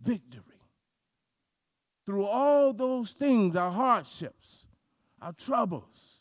victory. 0.00 0.62
Through 2.06 2.26
all 2.26 2.72
those 2.72 3.10
things, 3.10 3.56
our 3.56 3.72
hardships, 3.72 4.64
our 5.20 5.32
troubles, 5.32 6.20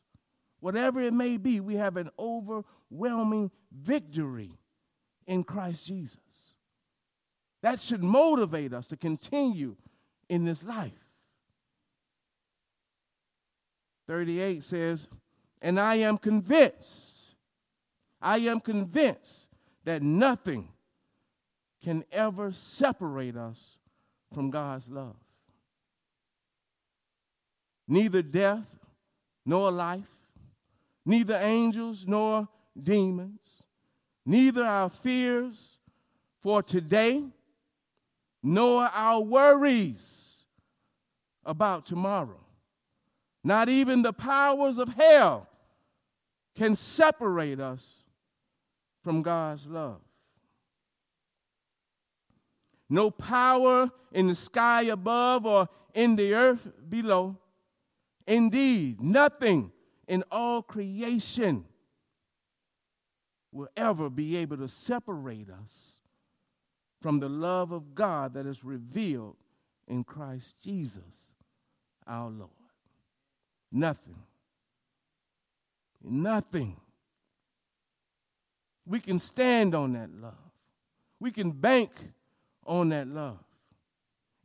whatever 0.59 1.03
it 1.03 1.13
may 1.13 1.37
be, 1.37 1.59
we 1.59 1.75
have 1.75 1.97
an 1.97 2.09
overwhelming 2.17 3.51
victory 3.71 4.57
in 5.27 5.43
Christ 5.43 5.85
Jesus. 5.85 6.17
That 7.61 7.79
should 7.79 8.03
motivate 8.03 8.73
us 8.73 8.87
to 8.87 8.97
continue 8.97 9.75
in 10.29 10.45
this 10.45 10.63
life. 10.63 10.91
38 14.07 14.63
says, 14.63 15.07
And 15.61 15.79
I 15.79 15.95
am 15.95 16.17
convinced, 16.17 17.35
I 18.21 18.39
am 18.39 18.59
convinced 18.59 19.47
that 19.83 20.01
nothing 20.01 20.69
can 21.83 22.03
ever 22.11 22.51
separate 22.51 23.35
us 23.35 23.77
from 24.33 24.49
God's 24.49 24.87
love. 24.87 25.15
Neither 27.87 28.21
death, 28.21 28.67
nor 29.45 29.71
life, 29.71 30.03
neither 31.05 31.35
angels 31.35 32.05
nor 32.07 32.47
demons, 32.81 33.39
neither 34.25 34.63
our 34.63 34.89
fears 34.89 35.79
for 36.41 36.63
today, 36.63 37.23
nor 38.43 38.85
our 38.85 39.21
worries 39.21 40.45
about 41.45 41.85
tomorrow. 41.85 42.39
Not 43.43 43.69
even 43.69 44.01
the 44.01 44.13
powers 44.13 44.77
of 44.77 44.89
hell 44.89 45.47
can 46.55 46.75
separate 46.75 47.59
us 47.59 48.03
from 49.03 49.21
God's 49.21 49.65
love. 49.65 50.01
No 52.89 53.09
power 53.09 53.89
in 54.11 54.27
the 54.27 54.35
sky 54.35 54.83
above 54.83 55.45
or 55.45 55.69
in 55.93 56.15
the 56.15 56.33
earth 56.35 56.67
below 56.89 57.37
Indeed, 58.27 59.01
nothing 59.01 59.71
in 60.07 60.23
all 60.31 60.61
creation 60.61 61.65
will 63.51 63.67
ever 63.75 64.09
be 64.09 64.37
able 64.37 64.57
to 64.57 64.67
separate 64.67 65.49
us 65.49 65.90
from 67.01 67.19
the 67.19 67.29
love 67.29 67.71
of 67.71 67.95
God 67.95 68.33
that 68.35 68.45
is 68.45 68.63
revealed 68.63 69.35
in 69.87 70.03
Christ 70.03 70.55
Jesus 70.63 71.35
our 72.07 72.29
Lord. 72.29 72.49
Nothing. 73.71 74.19
Nothing. 76.03 76.77
We 78.85 78.99
can 78.99 79.19
stand 79.19 79.75
on 79.75 79.93
that 79.93 80.09
love. 80.11 80.33
We 81.19 81.31
can 81.31 81.51
bank 81.51 81.91
on 82.65 82.89
that 82.89 83.07
love. 83.07 83.39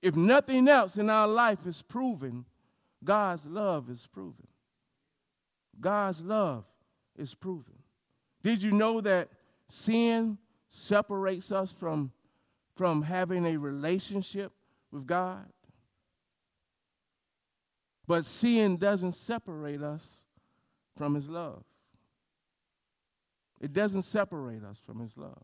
If 0.02 0.14
nothing 0.14 0.68
else 0.68 0.98
in 0.98 1.10
our 1.10 1.26
life 1.26 1.66
is 1.66 1.82
proven, 1.82 2.44
God's 3.02 3.44
love 3.46 3.90
is 3.90 4.06
proven. 4.12 4.46
God's 5.80 6.22
love 6.22 6.64
is 7.18 7.34
proven. 7.34 7.74
Did 8.42 8.62
you 8.62 8.72
know 8.72 9.00
that 9.00 9.28
sin 9.68 10.38
separates 10.68 11.50
us 11.50 11.72
from, 11.72 12.12
from 12.76 13.02
having 13.02 13.46
a 13.46 13.56
relationship 13.56 14.52
with 14.92 15.06
God? 15.06 15.46
But 18.06 18.26
sin 18.26 18.76
doesn't 18.76 19.14
separate 19.14 19.82
us 19.82 20.06
from 20.96 21.14
His 21.14 21.28
love. 21.28 21.64
It 23.60 23.72
doesn't 23.72 24.02
separate 24.02 24.62
us 24.62 24.78
from 24.86 25.00
His 25.00 25.16
love. 25.16 25.42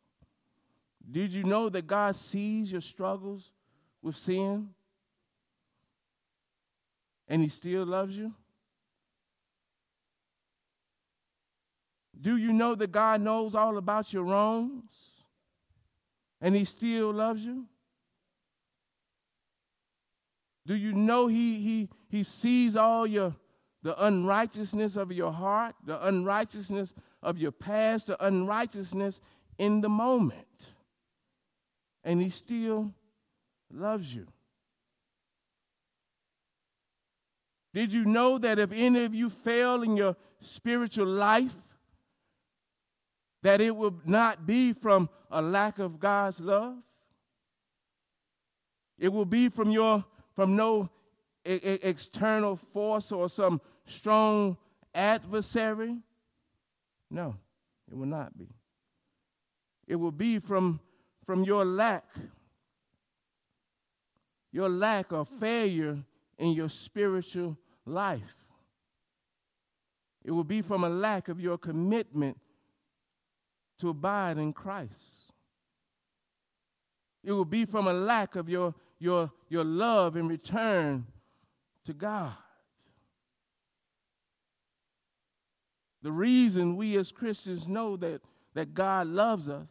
Did 1.11 1.33
you 1.33 1.43
know 1.43 1.69
that 1.69 1.87
God 1.87 2.15
sees 2.15 2.71
your 2.71 2.81
struggles 2.81 3.51
with 4.03 4.17
sin? 4.17 4.69
and 7.33 7.43
he 7.43 7.49
still 7.49 7.87
loves 7.87 8.15
you? 8.15 8.31
Do 12.21 12.37
you 12.37 12.53
know 12.53 12.75
that 12.75 12.93
God 12.93 13.23
knows 13.23 13.55
all 13.55 13.79
about 13.79 14.13
your 14.13 14.25
wrongs 14.25 14.92
and 16.43 16.55
he 16.57 16.67
still 16.67 17.15
loves 17.15 17.43
you? 17.43 17.65
Do 20.67 20.75
you 20.75 20.93
know 20.93 21.29
he, 21.29 21.61
he, 21.61 21.89
he 22.09 22.25
sees 22.25 22.77
all 22.77 23.07
your 23.07 23.35
the 23.83 24.01
unrighteousness 24.05 24.95
of 24.95 25.11
your 25.11 25.33
heart, 25.33 25.75
the 25.85 26.07
unrighteousness 26.07 26.95
of 27.21 27.37
your 27.37 27.51
past, 27.51 28.07
the 28.07 28.25
unrighteousness 28.25 29.21
in 29.59 29.81
the 29.81 29.89
moment? 29.89 30.47
And 32.05 32.21
he 32.21 32.31
still 32.31 32.93
loves 33.73 34.13
you. 34.13 34.27
Did 37.75 37.93
you 37.93 38.05
know 38.05 38.39
that 38.39 38.59
if 38.59 38.71
any 38.73 39.05
of 39.05 39.15
you 39.15 39.31
fail 39.31 39.83
in 39.83 39.97
your 39.97 40.15
spiritual 40.41 41.07
life, 41.07 41.55
that 43.43 43.61
it 43.61 43.75
will 43.75 43.95
not 44.05 44.47
be 44.47 44.73
from 44.73 45.09
a 45.31 45.43
lack 45.43 45.79
of 45.79 46.01
God's 46.01 46.41
love? 46.41 46.77
It 48.99 49.13
will 49.13 49.25
be 49.25 49.49
from 49.49 49.71
your 49.71 50.05
from 50.35 50.57
no 50.57 50.89
e- 51.45 51.79
external 51.83 52.57
force 52.73 53.13
or 53.13 53.29
some 53.29 53.61
strong 53.87 54.57
adversary. 54.95 55.97
No, 57.11 57.37
it 57.91 57.97
will 57.97 58.07
not 58.07 58.37
be. 58.39 58.49
It 59.87 59.97
will 59.97 60.13
be 60.13 60.39
from 60.39 60.81
from 61.27 61.45
your 61.45 61.65
lack 61.65 62.05
your 64.53 64.69
lack 64.69 65.13
of 65.13 65.29
failure 65.41 65.99
in 66.39 66.53
your 66.53 66.69
spiritual 66.69 67.57
life. 67.87 68.37
It 70.25 70.31
will 70.31 70.45
be 70.45 70.63
from 70.63 70.85
a 70.85 70.89
lack 70.89 71.29
of 71.29 71.41
your 71.41 71.59
commitment 71.59 72.39
to 73.83 73.89
abide 73.89 74.39
in 74.39 74.53
Christ. 74.53 75.33
It 77.25 77.33
will 77.33 77.45
be 77.45 77.65
from 77.65 77.89
a 77.89 77.93
lack 77.93 78.37
of 78.37 78.49
your, 78.49 78.77
your, 79.01 79.33
your 79.49 79.65
love 79.65 80.17
in 80.17 80.29
return 80.29 81.05
to 81.87 81.93
God. 81.93 82.33
The 86.03 86.13
reason 86.13 86.77
we 86.77 86.97
as 86.97 87.11
Christians 87.11 87.67
know 87.67 87.97
that, 87.97 88.21
that 88.55 88.73
God 88.73 89.09
loves 89.09 89.49
us 89.49 89.69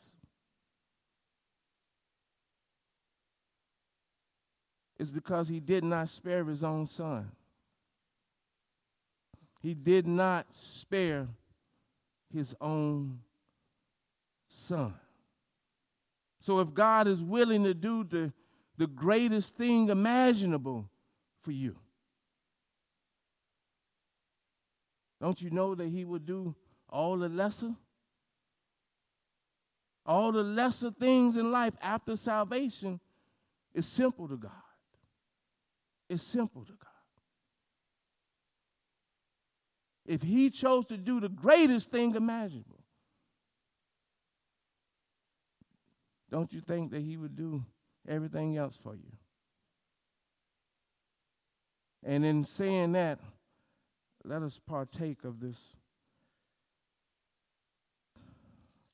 is 4.99 5.09
because 5.09 5.47
he 5.47 5.61
did 5.61 5.85
not 5.85 6.09
spare 6.09 6.43
his 6.43 6.63
own 6.63 6.85
son. 6.85 7.31
He 9.61 9.73
did 9.73 10.05
not 10.05 10.47
spare 10.51 11.29
his 12.33 12.53
own 12.59 13.19
son. 14.51 14.93
So 16.39 16.59
if 16.59 16.73
God 16.73 17.07
is 17.07 17.21
willing 17.21 17.63
to 17.63 17.73
do 17.73 18.03
the, 18.03 18.31
the 18.77 18.87
greatest 18.87 19.55
thing 19.55 19.89
imaginable 19.89 20.89
for 21.41 21.51
you, 21.51 21.75
don't 25.19 25.41
you 25.41 25.51
know 25.51 25.75
that 25.75 25.87
he 25.87 26.03
will 26.03 26.19
do 26.19 26.55
all 26.89 27.17
the 27.17 27.29
lesser? 27.29 27.73
All 30.05 30.31
the 30.31 30.43
lesser 30.43 30.91
things 30.91 31.37
in 31.37 31.51
life 31.51 31.73
after 31.81 32.15
salvation 32.15 32.99
is 33.73 33.85
simple 33.85 34.27
to 34.27 34.35
God. 34.35 34.51
It's 36.09 36.23
simple 36.23 36.65
to 36.65 36.71
God. 36.71 36.87
If 40.05 40.21
He 40.21 40.49
chose 40.49 40.85
to 40.87 40.97
do 40.97 41.19
the 41.19 41.29
greatest 41.29 41.91
thing 41.91 42.15
imaginable, 42.15 42.80
don't 46.31 46.51
you 46.53 46.61
think 46.61 46.91
that 46.91 47.01
He 47.01 47.17
would 47.17 47.35
do 47.35 47.63
everything 48.07 48.57
else 48.57 48.77
for 48.81 48.95
you? 48.95 49.11
And 52.03 52.25
in 52.25 52.45
saying 52.45 52.93
that, 52.93 53.19
let 54.23 54.41
us 54.41 54.59
partake 54.65 55.23
of 55.23 55.39
this 55.39 55.59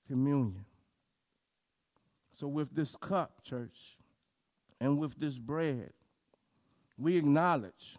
communion. 0.08 0.66
So, 2.34 2.48
with 2.48 2.74
this 2.76 2.96
cup, 2.96 3.44
church, 3.44 3.98
and 4.80 4.98
with 4.98 5.20
this 5.20 5.38
bread, 5.38 5.92
we 6.98 7.18
acknowledge, 7.18 7.98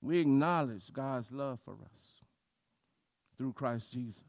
we 0.00 0.18
acknowledge 0.18 0.92
God's 0.92 1.30
love 1.30 1.58
for 1.64 1.72
us 1.72 2.22
through 3.36 3.52
Christ 3.52 3.92
Jesus. 3.92 4.22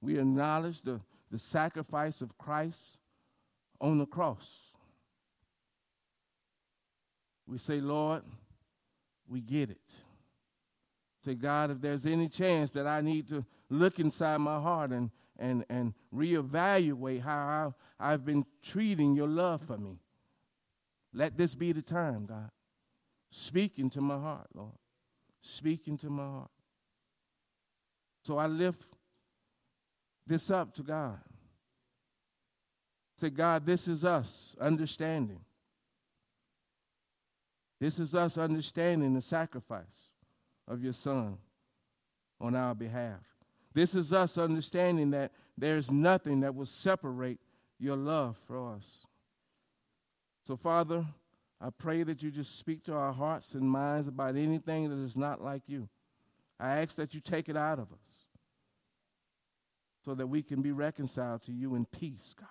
We 0.00 0.18
acknowledge 0.18 0.82
the, 0.82 1.00
the 1.36 1.40
sacrifice 1.40 2.22
of 2.22 2.38
Christ 2.38 2.96
on 3.78 3.98
the 3.98 4.06
cross. 4.06 4.48
We 7.46 7.58
say, 7.58 7.78
Lord, 7.78 8.22
we 9.28 9.42
get 9.42 9.68
it. 9.68 9.76
Say, 11.26 11.34
God, 11.34 11.70
if 11.70 11.82
there's 11.82 12.06
any 12.06 12.30
chance 12.30 12.70
that 12.70 12.86
I 12.86 13.02
need 13.02 13.28
to 13.28 13.44
look 13.68 14.00
inside 14.00 14.38
my 14.38 14.58
heart 14.58 14.92
and, 14.92 15.10
and, 15.38 15.62
and 15.68 15.92
reevaluate 16.14 17.20
how 17.20 17.74
I, 18.00 18.12
I've 18.12 18.24
been 18.24 18.46
treating 18.62 19.14
your 19.14 19.28
love 19.28 19.60
for 19.66 19.76
me, 19.76 19.98
let 21.12 21.36
this 21.36 21.54
be 21.54 21.72
the 21.72 21.82
time, 21.82 22.24
God. 22.24 22.50
Speak 23.30 23.78
into 23.78 24.00
my 24.00 24.18
heart, 24.18 24.46
Lord. 24.54 24.72
Speak 25.42 25.86
into 25.86 26.08
my 26.08 26.24
heart. 26.24 26.50
So 28.24 28.38
I 28.38 28.46
lift 28.46 28.86
this 30.26 30.50
up 30.50 30.74
to 30.74 30.82
God. 30.82 31.18
Say, 33.20 33.30
God, 33.30 33.64
this 33.64 33.88
is 33.88 34.04
us 34.04 34.54
understanding. 34.60 35.40
This 37.80 37.98
is 37.98 38.14
us 38.14 38.36
understanding 38.36 39.14
the 39.14 39.22
sacrifice 39.22 40.10
of 40.68 40.82
your 40.82 40.92
Son 40.92 41.38
on 42.40 42.54
our 42.54 42.74
behalf. 42.74 43.20
This 43.72 43.94
is 43.94 44.12
us 44.12 44.38
understanding 44.38 45.10
that 45.10 45.32
there's 45.56 45.90
nothing 45.90 46.40
that 46.40 46.54
will 46.54 46.66
separate 46.66 47.38
your 47.78 47.96
love 47.96 48.36
for 48.46 48.74
us. 48.74 49.06
So, 50.46 50.56
Father, 50.56 51.04
I 51.60 51.70
pray 51.70 52.02
that 52.02 52.22
you 52.22 52.30
just 52.30 52.58
speak 52.58 52.84
to 52.84 52.94
our 52.94 53.12
hearts 53.12 53.54
and 53.54 53.68
minds 53.68 54.08
about 54.08 54.36
anything 54.36 54.88
that 54.88 55.02
is 55.02 55.16
not 55.16 55.42
like 55.42 55.62
you. 55.66 55.88
I 56.58 56.80
ask 56.80 56.96
that 56.96 57.14
you 57.14 57.20
take 57.20 57.48
it 57.48 57.56
out 57.56 57.78
of 57.78 57.92
us 57.92 58.15
so 60.06 60.14
that 60.14 60.28
we 60.28 60.40
can 60.40 60.62
be 60.62 60.70
reconciled 60.70 61.42
to 61.42 61.52
you 61.52 61.74
in 61.74 61.84
peace, 61.84 62.34
God. 62.38 62.46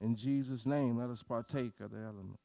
In 0.00 0.16
Jesus' 0.16 0.64
name, 0.64 0.98
let 0.98 1.10
us 1.10 1.22
partake 1.22 1.78
of 1.80 1.90
the 1.90 1.98
element. 1.98 2.38